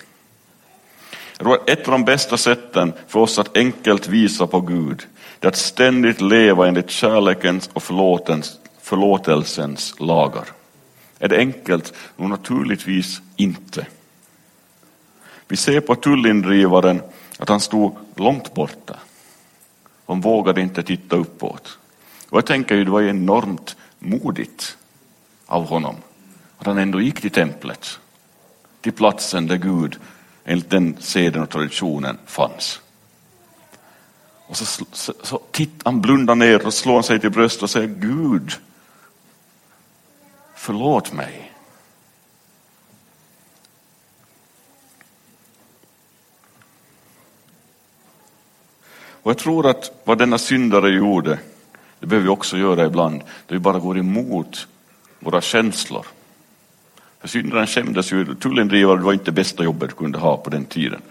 [1.67, 5.07] Ett av de bästa sätten för oss att enkelt visa på Gud,
[5.39, 7.83] det är att ständigt leva enligt kärlekens och
[8.81, 10.45] förlåtelsens lagar.
[11.19, 11.93] Är det enkelt?
[12.15, 13.87] No, naturligtvis inte.
[15.47, 17.01] Vi ser på tullindrivaren
[17.39, 18.99] att han stod långt borta.
[20.05, 21.77] Han vågade inte titta uppåt.
[22.29, 24.77] Och jag tänker ju det var enormt modigt
[25.45, 25.95] av honom
[26.57, 27.99] att han ändå gick till templet,
[28.81, 29.99] till platsen där Gud
[30.47, 32.81] enligt den seden och traditionen fanns.
[34.47, 37.87] Och så, så, så titt, han blundar ner och slår sig till bröstet och säger
[37.87, 38.51] Gud,
[40.55, 41.53] förlåt mig.
[49.27, 51.39] Och jag tror att vad denna syndare gjorde,
[51.99, 54.67] det behöver vi också göra ibland, det vi bara går emot
[55.19, 56.05] våra känslor.
[57.27, 61.01] För syndaren skämdes ju, tullindrivare var inte bästa jobbet du kunde ha på den tiden.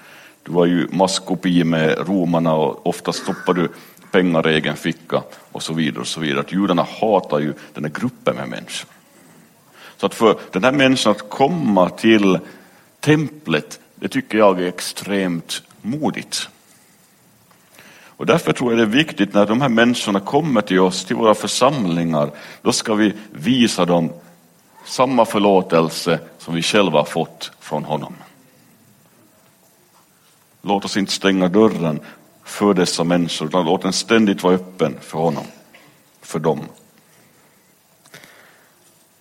[0.43, 3.69] Du var ju maskopi med romarna och ofta stoppade du
[4.11, 6.01] pengar i egen ficka och så vidare.
[6.01, 6.41] och så vidare.
[6.41, 8.89] Att judarna hatar ju den här gruppen med människor.
[9.97, 12.39] Så att för den här människan att komma till
[13.01, 16.49] templet, det tycker jag är extremt modigt.
[18.05, 21.17] Och därför tror jag det är viktigt när de här människorna kommer till oss, till
[21.17, 22.31] våra församlingar,
[22.62, 24.11] då ska vi visa dem
[24.87, 28.14] samma förlåtelse som vi själva har fått från honom.
[30.62, 32.01] Låt oss inte stänga dörren
[32.45, 35.45] för dessa människor, utan låt den ständigt vara öppen för honom,
[36.22, 36.61] för dem.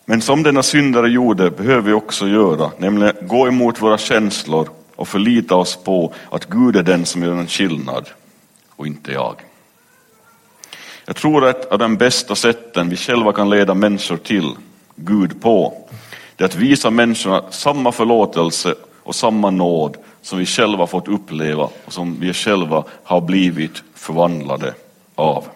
[0.05, 5.07] Men som denna syndare gjorde behöver vi också göra, nämligen gå emot våra känslor och
[5.07, 8.09] förlita oss på att Gud är den som gör en skillnad
[8.69, 9.35] och inte jag.
[11.05, 14.55] Jag tror att av de bästa sätten vi själva kan leda människor till
[14.95, 15.87] Gud på,
[16.35, 21.69] det är att visa människorna samma förlåtelse och samma nåd som vi själva fått uppleva
[21.85, 24.73] och som vi själva har blivit förvandlade
[25.15, 25.47] av.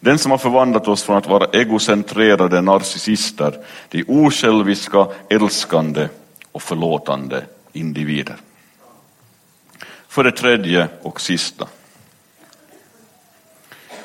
[0.00, 6.08] Den som har förvandlat oss från att vara egocentrerade narcissister till osjälviska, älskande
[6.52, 8.36] och förlåtande individer.
[10.08, 11.68] För det tredje och sista.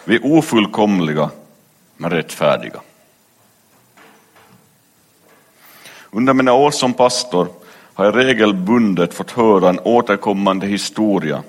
[0.04, 1.30] Vi är ofullkomliga
[1.98, 2.80] men rättfärdiga.
[6.18, 7.48] Under mina år som pastor
[7.94, 11.44] har jag regelbundet fått höra en återkommande historia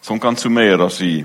[0.00, 1.24] som kan summeras i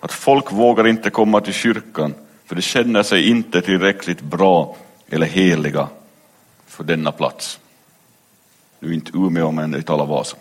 [0.00, 2.14] att folk vågar inte komma till kyrkan
[2.46, 4.76] för de känner sig inte tillräckligt bra
[5.08, 5.88] eller heliga
[6.66, 7.60] för denna plats.
[8.80, 10.36] Nu inte Umeå, men i Talavasa.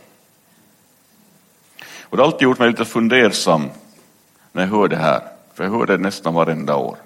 [2.01, 3.69] Och det har alltid gjort mig lite fundersam
[4.51, 5.21] när jag hör det här,
[5.53, 6.97] för jag hör det nästan varenda år.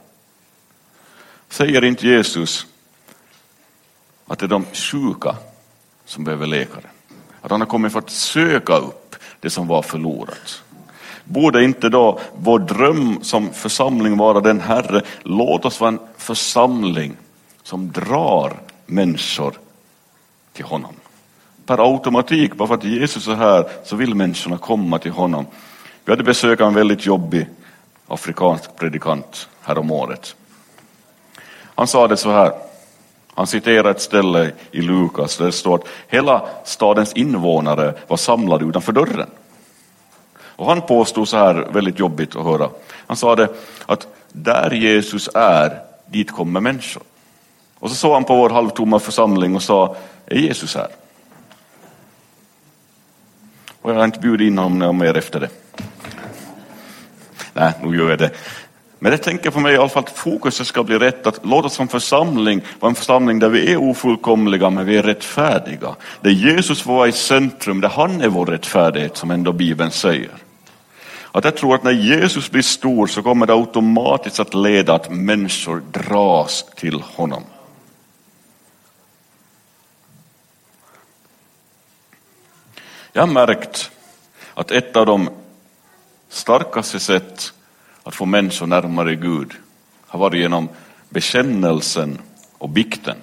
[1.49, 2.67] Säger inte Jesus
[4.27, 5.35] att det är de sjuka
[6.05, 6.85] som behöver läkare?
[7.41, 10.63] Att han har kommit för att söka upp det som var förlorat.
[11.23, 17.15] Borde inte då vår dröm som församling vara den Herre, låt oss vara en församling
[17.63, 18.53] som drar
[18.85, 19.53] människor
[20.53, 20.93] till honom.
[21.65, 25.45] Per automatik, bara för att Jesus är här, så vill människorna komma till honom.
[26.05, 27.47] Vi hade besök av en väldigt jobbig
[28.07, 30.35] afrikansk predikant häromåret.
[31.75, 32.53] Han sa det så här,
[33.37, 38.65] han citerar ett ställe i Lukas där det står att hela stadens invånare var samlade
[38.65, 39.29] utanför dörren.
[40.39, 42.69] Och han påstod så här, väldigt jobbigt att höra,
[43.07, 43.49] han sa det
[43.85, 47.03] att där Jesus är, dit kommer människor.
[47.79, 50.87] Och så såg han på vår halvtomma församling och sa, är Jesus här?
[53.81, 55.49] Och jag har inte bjudit in honom mer efter det.
[57.53, 58.31] Nej, nu gör jag det.
[58.99, 61.65] Men jag tänker på mig i alla fall att fokuset ska bli rätt, att låt
[61.65, 65.95] oss som församling vara en församling där vi är ofullkomliga men vi är rättfärdiga.
[66.21, 70.31] Där Jesus får vara i centrum, där han är vår rättfärdighet som ändå Bibeln säger.
[71.31, 75.11] Att jag tror att när Jesus blir stor så kommer det automatiskt att leda att
[75.11, 77.43] människor dras till honom.
[83.13, 83.91] Jag har märkt
[84.53, 85.29] att ett av de
[86.29, 87.53] starkaste sätt
[88.07, 89.53] att få människor närmare Gud
[90.07, 90.69] har varit genom
[91.09, 92.21] bekännelsen
[92.57, 93.17] och bikten.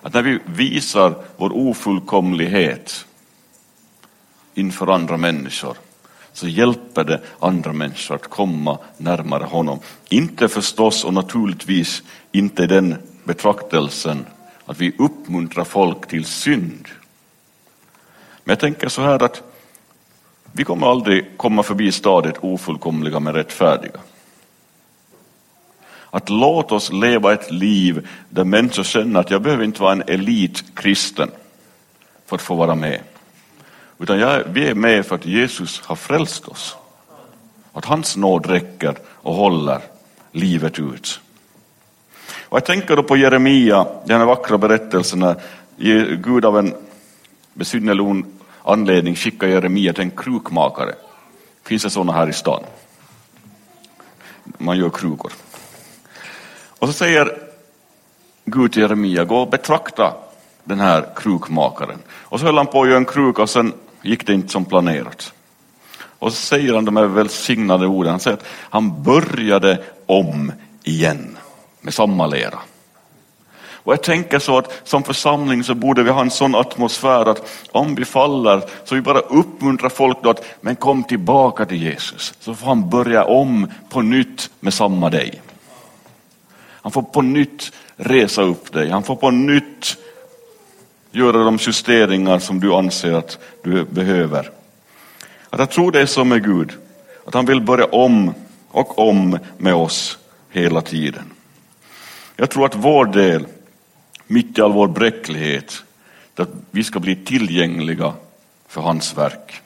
[0.00, 3.06] Att när vi visar vår ofullkomlighet
[4.54, 5.76] inför andra människor
[6.32, 9.78] så hjälper det andra människor att komma närmare honom.
[10.08, 12.02] Inte förstås och naturligtvis
[12.32, 12.94] inte den
[13.24, 14.26] betraktelsen
[14.64, 16.88] att vi uppmuntrar folk till synd.
[18.44, 19.45] Men jag tänker så här att
[20.56, 24.00] vi kommer aldrig komma förbi stadiet ofullkomliga men rättfärdiga.
[26.10, 30.02] Att låt oss leva ett liv där människor känner att jag behöver inte vara en
[30.06, 31.30] elitkristen
[32.26, 33.00] för att få vara med.
[33.98, 36.76] Utan jag, vi är med för att Jesus har frälst oss.
[37.72, 39.80] Att hans nåd räcker och håller
[40.32, 41.20] livet ut.
[42.42, 45.36] Och jag tänker då på Jeremia, den här vackra berättelsen när
[46.16, 46.74] Gud av en
[47.54, 48.04] besynnerlig
[48.72, 50.94] anledning skickar Jeremia till en krukmakare.
[51.62, 52.62] Finns det sådana här i stan?
[54.58, 55.32] Man gör krukor.
[56.78, 57.38] Och så säger
[58.44, 60.14] Gud till Jeremia, gå och betrakta
[60.64, 61.98] den här krukmakaren.
[62.12, 64.64] Och så höll han på att göra en kruka och sen gick det inte som
[64.64, 65.32] planerat.
[66.18, 70.52] Och så säger han de här välsignade orden, han säger att han började om
[70.82, 71.38] igen
[71.80, 72.58] med samma lera.
[73.86, 77.48] Och jag tänker så att som församling så borde vi ha en sån atmosfär att
[77.72, 82.34] om vi faller så vi bara uppmuntrar folk då att men kom tillbaka till Jesus.
[82.40, 85.42] Så får han börja om på nytt med samma dig.
[86.58, 89.96] Han får på nytt resa upp dig, han får på nytt
[91.10, 94.50] göra de justeringar som du anser att du behöver.
[95.50, 96.72] Att jag tror det är så med Gud,
[97.26, 98.34] att han vill börja om
[98.68, 100.18] och om med oss
[100.50, 101.32] hela tiden.
[102.36, 103.46] Jag tror att vår del,
[104.26, 105.82] mitt i all vår bräcklighet,
[106.34, 108.12] att vi ska bli tillgängliga
[108.66, 109.62] för hans verk.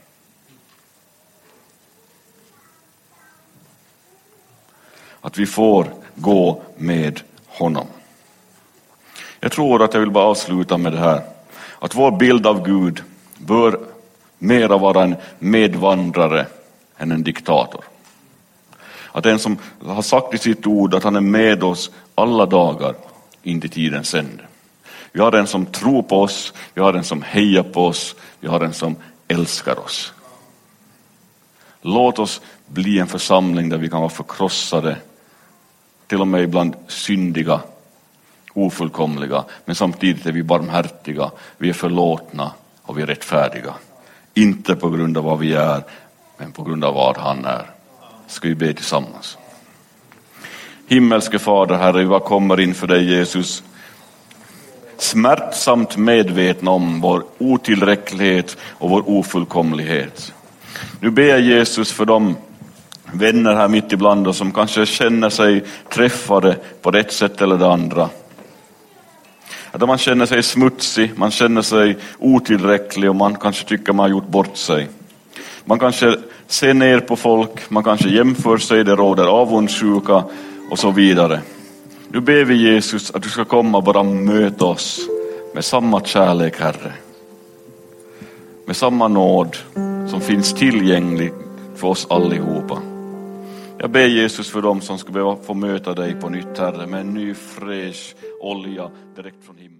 [5.20, 7.86] Att vi får gå med honom.
[9.40, 11.22] Jag tror att jag vill bara avsluta med det här.
[11.78, 13.02] Att vår bild av Gud
[13.38, 13.80] bör
[14.38, 16.46] mera vara en medvandrare
[16.96, 17.84] än en diktator.
[19.12, 22.94] Att den som har sagt i sitt ord att han är med oss alla dagar
[23.42, 24.44] in till tidens ände.
[25.12, 28.48] Vi har en som tror på oss, vi har en som hejar på oss, vi
[28.48, 28.96] har en som
[29.28, 30.12] älskar oss.
[31.82, 34.96] Låt oss bli en församling där vi kan vara förkrossade,
[36.06, 37.60] till och med ibland syndiga,
[38.54, 42.52] ofullkomliga, men samtidigt är vi barmhärtiga, vi är förlåtna
[42.82, 43.74] och vi är rättfärdiga.
[44.34, 45.82] Inte på grund av vad vi är,
[46.36, 47.70] men på grund av vad han är.
[48.26, 49.38] Ska vi be tillsammans?
[50.86, 53.62] Himmelske Fader, Herre, vi kommer inför dig Jesus,
[55.02, 60.32] smärtsamt medvetna om vår otillräcklighet och vår ofullkomlighet.
[61.00, 62.36] Nu ber jag Jesus för de
[63.12, 67.72] vänner här mitt ibland oss som kanske känner sig träffade på ett sätt eller det
[67.72, 68.08] andra.
[69.72, 74.10] Att man känner sig smutsig, man känner sig otillräcklig och man kanske tycker man har
[74.10, 74.88] gjort bort sig.
[75.64, 80.24] Man kanske ser ner på folk, man kanske jämför sig, det råder avundsjuka
[80.70, 81.40] och så vidare.
[82.12, 85.00] Nu ber vi Jesus att du ska komma och bara möta oss
[85.54, 86.92] med samma kärlek, Herre.
[88.66, 89.56] Med samma nåd
[90.10, 91.32] som finns tillgänglig
[91.76, 92.82] för oss allihopa.
[93.78, 97.00] Jag ber Jesus för dem som ska behöva få möta dig på nytt, Herre, med
[97.00, 99.79] en ny fräsch olja direkt från himlen.